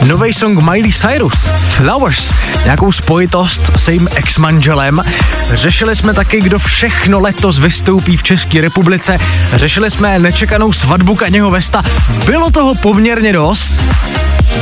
nový 0.07 0.35
song 0.35 0.59
Miley 0.59 0.93
Cyrus, 0.93 1.49
Flowers, 1.77 2.33
nějakou 2.65 2.93
spojitost 2.93 3.71
s 3.77 3.89
jejím 3.89 4.09
ex-manželem. 4.15 5.05
Řešili 5.51 5.97
jsme 5.97 6.15
taky, 6.15 6.41
kdo 6.41 6.59
všechno 6.59 7.21
letos 7.21 7.59
vystoupí 7.59 8.17
v 8.17 8.23
České 8.23 8.61
republice. 8.61 9.19
Řešili 9.53 9.91
jsme 9.91 10.19
nečekanou 10.19 10.73
svatbu 10.73 11.15
Kaněho 11.15 11.51
Vesta. 11.59 11.83
Bylo 12.27 12.51
toho 12.51 12.75
poměrně 12.75 13.33
dost. 13.33 13.85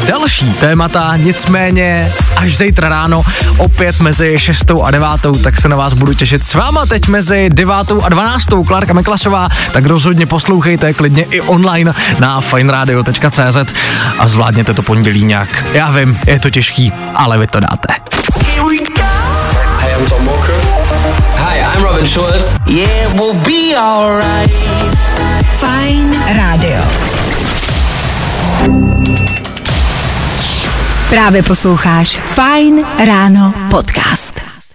Další 0.09 0.53
témata, 0.53 1.17
nicméně 1.17 2.13
až 2.37 2.57
zítra 2.57 2.89
ráno, 2.89 3.25
opět 3.59 4.01
mezi 4.01 4.39
6 4.39 4.71
a 4.85 4.91
9, 4.91 5.09
tak 5.43 5.61
se 5.61 5.69
na 5.69 5.77
vás 5.77 5.93
budu 5.93 6.15
těšit 6.15 6.45
s 6.45 6.55
váma 6.55 6.87
teď 6.87 7.09
mezi 7.09 7.49
9 7.53 7.75
a 8.03 8.09
12. 8.09 8.47
Klárka 8.67 8.93
Meklasová, 8.93 9.49
tak 9.73 9.87
rozhodně 9.87 10.27
poslouchejte 10.27 10.93
klidně 10.93 11.23
i 11.23 11.41
online 11.41 11.95
na 12.21 12.41
fineradio.cz 12.41 13.75
a 14.19 14.29
zvládněte 14.29 14.75
to 14.75 14.83
pondělí 14.83 15.25
nějak. 15.25 15.65
Já 15.75 15.91
vím, 15.91 16.19
je 16.27 16.41
to 16.41 16.51
těžký, 16.51 16.93
ale 17.15 17.39
vy 17.39 17.47
to 17.47 17.61
dáte. 17.61 18.06
Schulz. 22.07 22.45
Yeah, 22.69 23.15
we'll 23.15 23.35
be 23.45 23.75
alright. 23.77 24.51
Fajn 25.57 26.25
rádio. 26.37 26.83
Právě 31.11 31.43
posloucháš 31.43 32.19
Fajn 32.35 32.85
ráno 33.07 33.55
podcast. 33.71 34.66